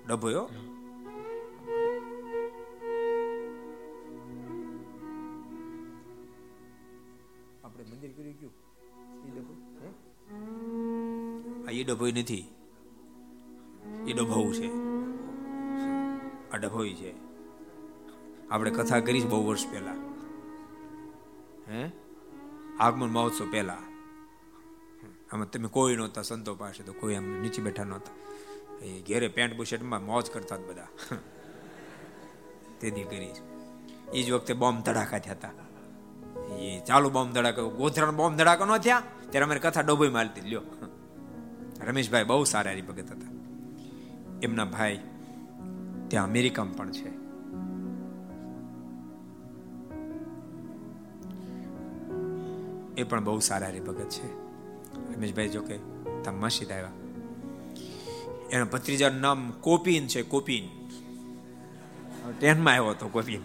ડભોઈ 0.08 0.34
હો 0.34 0.44
આપણે 7.64 7.84
મંદિર 7.84 8.12
ડભોઈ? 9.40 9.88
આ 11.68 11.72
એ 11.72 11.84
ડભોઈ 11.84 12.12
નથી. 12.12 12.48
એ 14.08 14.14
ડભોવું 14.14 14.54
છે. 14.54 14.87
આ 16.54 16.58
છે. 16.94 17.14
આપણે 18.50 18.72
કથા 18.72 19.00
કરી 19.00 19.22
બહુ 19.22 19.48
વર્ષ 19.48 19.68
પહેલા. 19.72 19.92
હે? 21.70 21.92
આગમન 22.80 23.10
મહોત્સવ 23.10 23.52
પહેલા. 23.52 23.78
આમાં 25.32 25.52
તમે 25.52 25.68
કોઈ 25.68 25.96
નહોતા, 25.96 26.22
સંતો 26.22 26.56
પાસે 26.56 26.84
તો 26.84 26.94
કોઈ 26.94 27.16
આમ 27.16 27.42
નીચે 27.42 27.62
બેઠા 27.62 27.84
નહોતા. 27.84 28.12
એ 28.86 29.02
ઘેરે 29.02 29.28
પેન્ટ 29.28 29.58
બુશર્ટમાં 29.58 30.06
મોજ 30.06 30.32
કરતા 30.32 30.58
બધા. 30.58 30.88
તેથી 32.80 33.04
કરી 33.04 33.30
એ 34.14 34.24
જ 34.24 34.32
વખતે 34.32 34.54
બોમ્બ 34.54 34.84
ધડાકા 34.84 35.20
થયા 35.20 35.34
હતા. 35.34 35.50
એ 36.56 36.82
ચાલુ 36.86 37.10
બોમ્બ 37.10 37.34
ધડાકા, 37.34 37.62
ગોધરાનો 37.62 38.12
બોમ્બ 38.12 38.38
ધડાકા 38.38 38.66
ન 38.66 38.78
થયા? 38.78 39.04
ત્યારે 39.30 39.44
અમારી 39.44 39.60
કથા 39.60 39.82
ડોબોઈ 39.82 40.10
માલતી 40.10 40.42
લ્યો. 40.42 40.62
રમેશભાઈ 41.82 42.24
બહુ 42.24 42.44
સારા 42.44 42.72
હરિભગત 42.72 43.12
હતા. 43.12 43.28
એમના 44.44 44.66
ભાઈ 44.66 45.00
ત્યાં 46.08 46.26
અમેરિકામાં 46.26 46.76
પણ 46.76 46.92
છે. 46.92 47.28
એ 53.02 53.04
પણ 53.04 53.24
બહુ 53.24 53.40
સારા 53.40 53.68
હરિભગત 53.68 54.10
છે. 54.10 54.28
રમેશભાઈ 55.16 55.50
જોકે 55.50 55.78
તમે 56.24 56.40
મસ્જિદ 56.40 56.72
આવ્યા 56.72 56.92
એના 58.52 58.66
ભત્રીજાનું 58.66 59.22
નામ 59.22 59.52
કોપીન 59.52 60.08
છે, 60.08 60.22
કોપીન. 60.22 60.66
ટેનમાં 62.40 62.74
આવ્યો 62.74 62.90
હતો 62.90 63.08
કોપીન. 63.08 63.42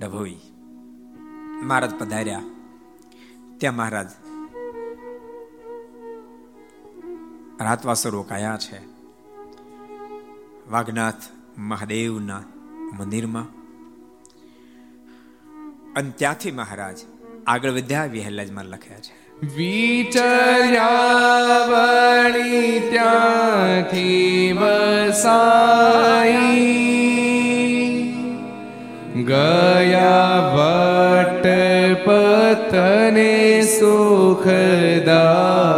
ડભોઈ, 0.00 0.36
મહારાજ 1.62 1.94
પધાર્યા. 1.98 2.42
ત્યાં 3.58 3.74
મહારાજ 3.74 4.06
રાતવાસો 7.60 8.10
રોકાયા 8.10 8.56
છે. 8.56 8.80
વાઘનાથ 10.70 11.14
મહાદેવના 11.58 12.42
મંદિરમાં. 12.98 13.46
અને 15.96 16.12
ત્યાંથી 16.16 16.50
મહારાજ 16.50 16.98
આગળ 17.46 17.70
વધ્યા 17.70 18.04
વિહલાજમાં 18.04 18.64
લખ્યા 18.64 18.98
છે. 18.98 19.46
વિચર્યા 19.56 21.18
વળી 21.68 22.82
ત્યાંથી 22.90 24.52
વસાઈ. 24.52 26.78
ગયા 29.24 30.54
વટ 30.54 31.46
પતને 32.04 33.62
સુખદાઈ 33.62 35.77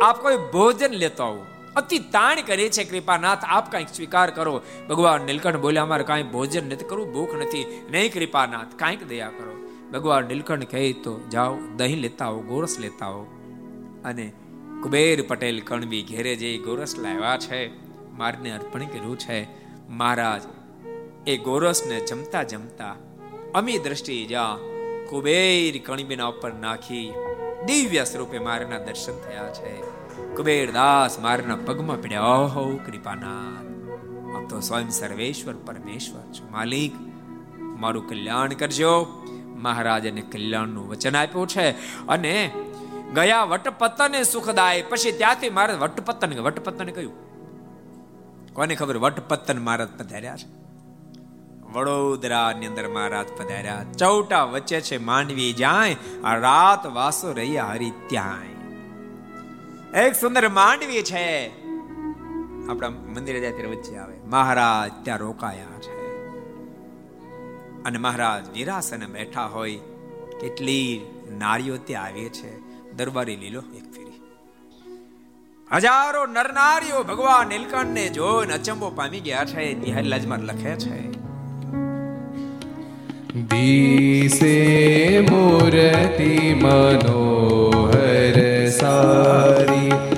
આપ 0.04 0.22
કોઈ 0.22 0.38
ભોજન 0.38 0.92
લેતો 0.92 1.24
આવું. 1.24 1.46
અતિ 1.76 2.00
તાણ 2.00 2.42
કરે 2.42 2.70
છે 2.70 2.84
કૃપાનાથ, 2.84 3.40
આપ 3.44 3.72
કાંઈક 3.72 3.88
સ્વીકાર 3.90 4.32
કરો. 4.32 4.62
ભગવાન 4.90 5.22
નીલકંઠ 5.22 5.56
બોલ્યા, 5.56 5.84
અમારે 5.84 6.04
કાંઈ 6.04 6.24
ભોજન 6.24 6.66
નથી 6.66 6.86
કરવું, 6.86 7.14
ભૂખ 7.14 7.34
નથી. 7.34 7.88
નહીં 7.92 8.14
કૃપાનાથ, 8.14 8.76
કાંઈક 8.76 9.08
દયા 9.08 9.28
કરો. 9.28 9.68
ભગવાન 9.94 10.26
નીલકંઠ 10.26 10.72
કહે, 10.72 10.94
તો 10.94 11.20
જાઓ, 11.32 11.58
દહીં 11.76 11.98
લેતા 11.98 12.26
આવો, 12.26 12.40
ગોરસ 12.40 12.80
લેતા 12.80 13.06
આવો. 13.06 13.24
અને 14.06 14.34
કુબેર 14.84 15.22
પટેલ 15.22 15.60
કણબી 15.60 16.04
ઘેરે 16.04 16.36
જે 16.36 16.58
ગોરસ 16.58 17.00
લાવ્યા 17.00 17.38
છે, 17.38 17.88
મારને 18.18 18.52
અર્પણ 18.52 18.86
કર્યું 18.86 19.20
છે. 19.20 19.48
મહારાજ, 19.90 20.42
એ 21.28 21.38
ગોરસને 21.38 22.00
જમતા 22.00 22.44
જમતા 22.44 22.96
અમી 23.56 23.78
દ્રષ્ટિ 23.78 24.26
જા 24.26 24.58
કુબેર 25.10 25.82
કણબીના 25.86 26.26
ઉપર 26.26 26.54
નાખી 26.54 27.14
દિવ્ય 27.66 28.04
સ્વરૂપે 28.04 28.40
મારના 28.40 28.78
દર્શન 28.80 29.12
થયા 29.12 29.54
છે. 29.54 29.82
કુબેર 30.36 30.72
દાસ 30.72 31.20
મારના 31.20 31.56
પગમાં 31.56 32.02
પડ્યા. 32.02 32.22
ઓહો, 32.22 32.76
કૃપાનાથ. 32.76 33.66
આમ 34.36 34.46
તો 34.46 34.60
સ્વયં 34.60 34.90
સર્વેશ્વર, 34.90 35.54
પરમેશ્વર 35.54 36.22
છો, 36.22 36.48
માલિક. 36.52 36.92
મારું 37.58 38.10
કલ્યાણ 38.10 38.54
કરજો. 38.54 39.24
મહારાજ 39.56 40.06
એને 40.06 40.22
કલ્યાણનું 40.22 40.90
વચન 40.90 41.16
આપ્યું 41.16 41.48
છે 41.48 41.70
અને 42.08 42.52
ગયા 43.14 43.44
વટપતને 43.44 44.24
સુખદાય. 44.24 44.82
પછી 44.82 45.12
ત્યાંથી 45.12 45.50
મારે 45.50 45.74
વટપતન 45.74 46.40
વટપતન 46.40 46.90
કહ્યું. 46.90 47.34
કોને 48.54 48.76
ખબર? 48.76 48.98
વટપતન 48.98 49.60
મહારાજ 49.60 49.88
પધાર્યા 49.98 50.36
છે. 50.36 50.64
વડોદરા 51.74 52.54
ની 52.54 52.66
અંદર 52.68 52.88
મહારાજ 52.88 53.28
પધાર્યા. 53.28 53.84
ચૌટા 54.00 54.44
વચ્ચે 54.44 54.82
છે, 54.82 54.98
માંડવી 54.98 55.54
જાય, 55.54 55.98
આ 56.24 56.36
રાત 56.36 56.86
વાસો 56.86 57.32
રહ્યા 57.32 57.66
હરી 57.66 57.92
ત્યાંય. 58.08 58.54
એક 60.00 60.16
સુંદર 60.16 60.50
માંડવી 60.50 61.04
છે. 61.04 61.48
આપણા 62.70 62.90
મંદિરે 62.90 63.40
જાય 63.40 63.52
ત્યારે 63.52 63.68
વચ્ચે 63.68 63.98
આવે. 63.98 64.18
મહારાજ 64.26 64.92
ત્યાં 65.04 65.18
રોકાયા 65.18 65.80
છે. 65.80 66.28
અને 67.84 67.98
મહારાજ 67.98 68.58
વિરાસને 68.58 69.06
બેઠા 69.06 69.46
હોય. 69.46 69.76
કેટલી 70.42 71.02
નારીઓ 71.32 71.78
ત્યાં 71.78 72.06
આવે 72.06 72.30
છે. 72.30 72.63
દરબારી 72.96 73.36
લીલો 73.36 73.60
એક 73.60 73.94
ફેરી. 73.94 74.22
હજારો 75.72 76.26
નરનારીઓ 76.26 77.04
ભગવાન 77.04 77.48
નીલકંઠને 77.48 78.10
જોઈને 78.10 78.54
અચંબો 78.54 78.90
પામી 78.90 79.20
ગયા 79.20 79.46
છે. 79.46 79.80
નિહાલ 79.80 80.06
લજમાં 80.06 80.40
લખે 80.40 80.76
છે. 80.76 81.24
દિશે 83.42 85.20
મૂર્તિ 85.20 86.54
મનોહર 86.54 88.70
સારી. 88.70 90.13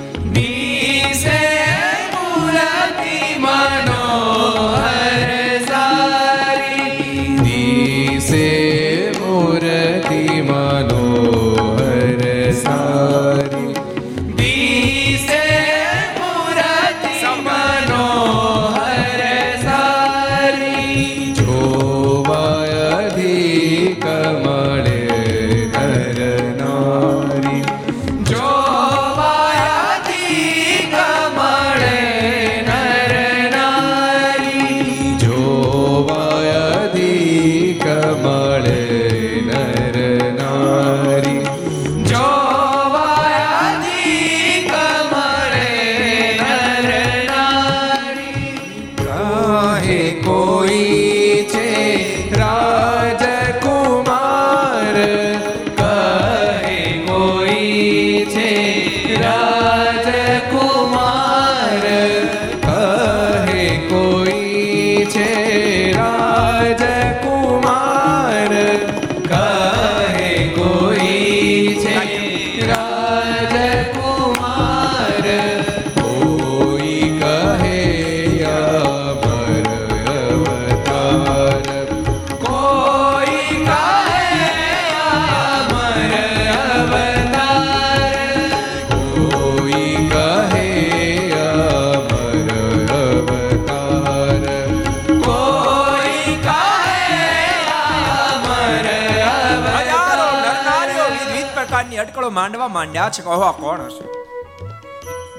માંડ્યા 103.06 103.22
છે 103.22 103.22
કહો 103.22 103.40
આ 103.40 103.52
કોણ 103.52 103.80
હશે? 103.80 104.04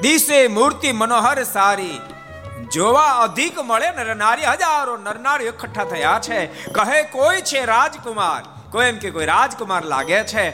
દિશે 0.01 0.47
મૂર્તિ 0.47 0.91
મનોહર 0.91 1.43
સારી, 1.43 2.01
જોવા 2.74 3.05
અધિક 3.05 3.59
મળે 3.59 3.91
નરનારી 3.91 4.43
હજારો 4.43 4.97
નરનારીઓ 4.97 5.47
એકઠા 5.47 5.84
થયા 5.84 6.20
છે. 6.24 6.45
કહે, 6.72 7.03
કોઈ 7.03 7.41
છે 7.41 7.65
રાજકુમાર? 7.65 8.72
કોઈ 8.72 8.86
એમ 8.86 8.97
કે, 8.97 9.11
કોઈ 9.11 9.26
રાજકુમાર 9.26 9.84
લાગે 9.84 10.24
છે. 10.24 10.51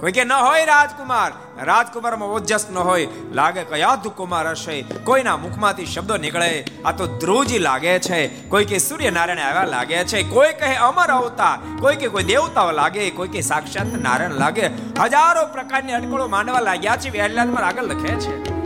કોઈ 0.00 0.12
કે, 0.12 0.24
ન 0.24 0.32
હોય 0.32 0.64
રાજકુમાર. 0.64 1.32
રાજકુમારમાં 1.64 2.28
ઓજસ 2.28 2.66
ન 2.70 2.78
હોય, 2.78 3.08
લાગે 3.32 3.62
કયા 3.62 3.96
કુમાર 4.16 4.48
હશે. 4.48 4.82
કોઈના 4.82 5.36
મુખમાંથી 5.36 5.86
શબ્દો 5.86 6.16
નીકળે, 6.16 6.64
આ 6.84 6.92
તો 6.92 7.06
ધ્રુવજી 7.06 7.58
લાગે 7.58 7.98
છે. 7.98 8.26
કોઈ 8.48 8.64
કે 8.64 8.78
સૂર્યનારાયણ 8.78 9.38
આવ્યા 9.38 9.64
લાગે 9.64 10.04
છે, 10.04 10.22
કોઈ 10.22 10.52
કહે 10.52 10.74
અમર 10.74 11.08
અવતાર, 11.08 11.58
કોઈ 11.80 11.96
કે 11.96 12.08
કોઈ 12.08 12.22
દેવતાઓ 12.22 12.72
લાગે, 12.72 13.10
કોઈ 13.10 13.28
કે 13.28 13.40
સાક્ષાત 13.40 13.86
નારાયણ 14.02 14.30
લાગે. 14.30 14.66
હજારો 15.00 15.46
પ્રકારની 15.46 15.92
અટકળો 15.92 16.28
માંડવા 16.28 16.60
લાગ્યા 16.60 16.96
છે 16.96 17.08
વેલ્યાનમાં 17.08 17.66
આગળ 17.66 17.82
લખે 17.82 18.08
છે. 18.08 18.62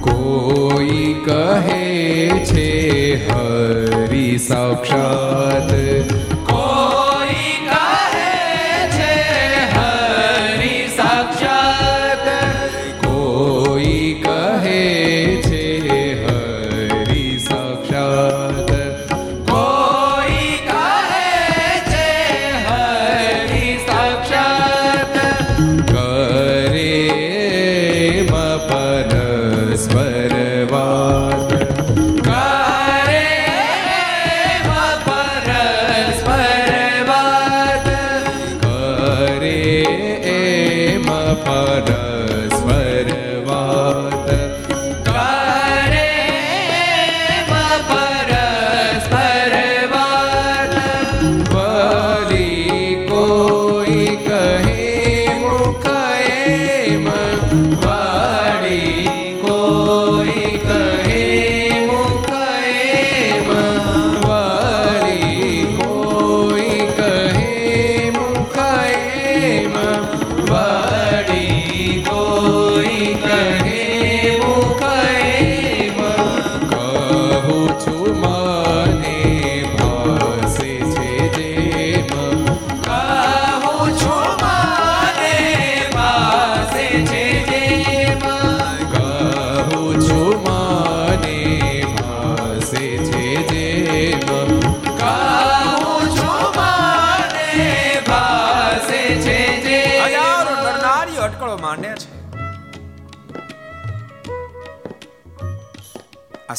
કોઈ 0.00 1.24
કહે 1.26 2.28
છે, 2.44 2.70
હરી 3.30 4.38
સાક્ષાત 4.38 5.70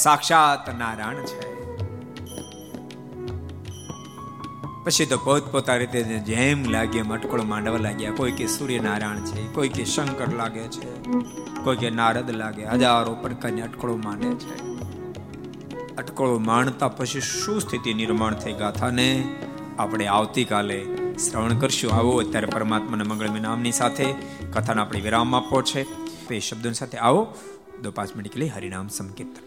સાક્ષાત 0.07 0.79
નારાયણ 0.79 1.15
છે. 1.15 1.39
પછી 4.83 5.05
તો 5.05 5.17
પોતપોતા 5.17 5.75
રીતે 5.75 6.03
જેમ 6.03 6.63
લાગે 6.63 6.99
એમ 6.99 7.13
અટકળો 7.13 7.43
માંડવા 7.43 7.77
લાગ્યા. 7.77 8.11
કોઈ 8.11 8.31
કે 8.31 8.47
સૂર્યનારાયણ 8.47 9.19
છે, 9.25 9.47
કોઈ 9.47 9.69
કે 9.69 9.85
શંકર 9.85 10.33
લાગે 10.33 10.59
છે, 10.59 11.01
કોઈ 11.63 11.77
કે 11.77 11.89
નારદ 11.89 12.31
લાગે. 12.31 12.65
હજારો 12.65 13.13
પ્રકારની 13.13 13.61
અટકળો 13.61 13.95
માંડે 13.95 14.31
છે. 14.35 14.63
અટકળો 15.95 16.37
માણતા 16.37 16.87
પછી 16.87 17.21
શું 17.21 17.61
સ્થિતિ 17.61 17.93
નિર્માણ 17.93 18.33
થઈ 18.33 18.53
ગાથાને 18.53 19.35
આપણે 19.79 20.07
આવતીકાલે 20.07 20.85
શ્રવણ 21.17 21.59
કરશું. 21.59 21.93
આવો 21.93 22.11
અત્યારે 22.11 22.45
પરમાત્માના 22.45 23.03
મંગળમય 23.03 23.39
નામની 23.39 23.71
સાથે 23.71 24.13
કથાને 24.53 24.81
આપણે 24.81 24.99
વિરામ 24.99 25.35
આપવો 25.35 25.61
છે. 25.61 25.81
એ 26.33 26.39
શબ્દો 26.39 26.71
સાથે 26.71 26.97
આવો. 26.97 27.33
દો 27.81 27.91
પાંચ 27.91 28.15
મિનિટ 28.15 28.33
કે 28.33 28.47
હરિનામ 28.47 28.87
સંકીર્તન. 28.87 29.46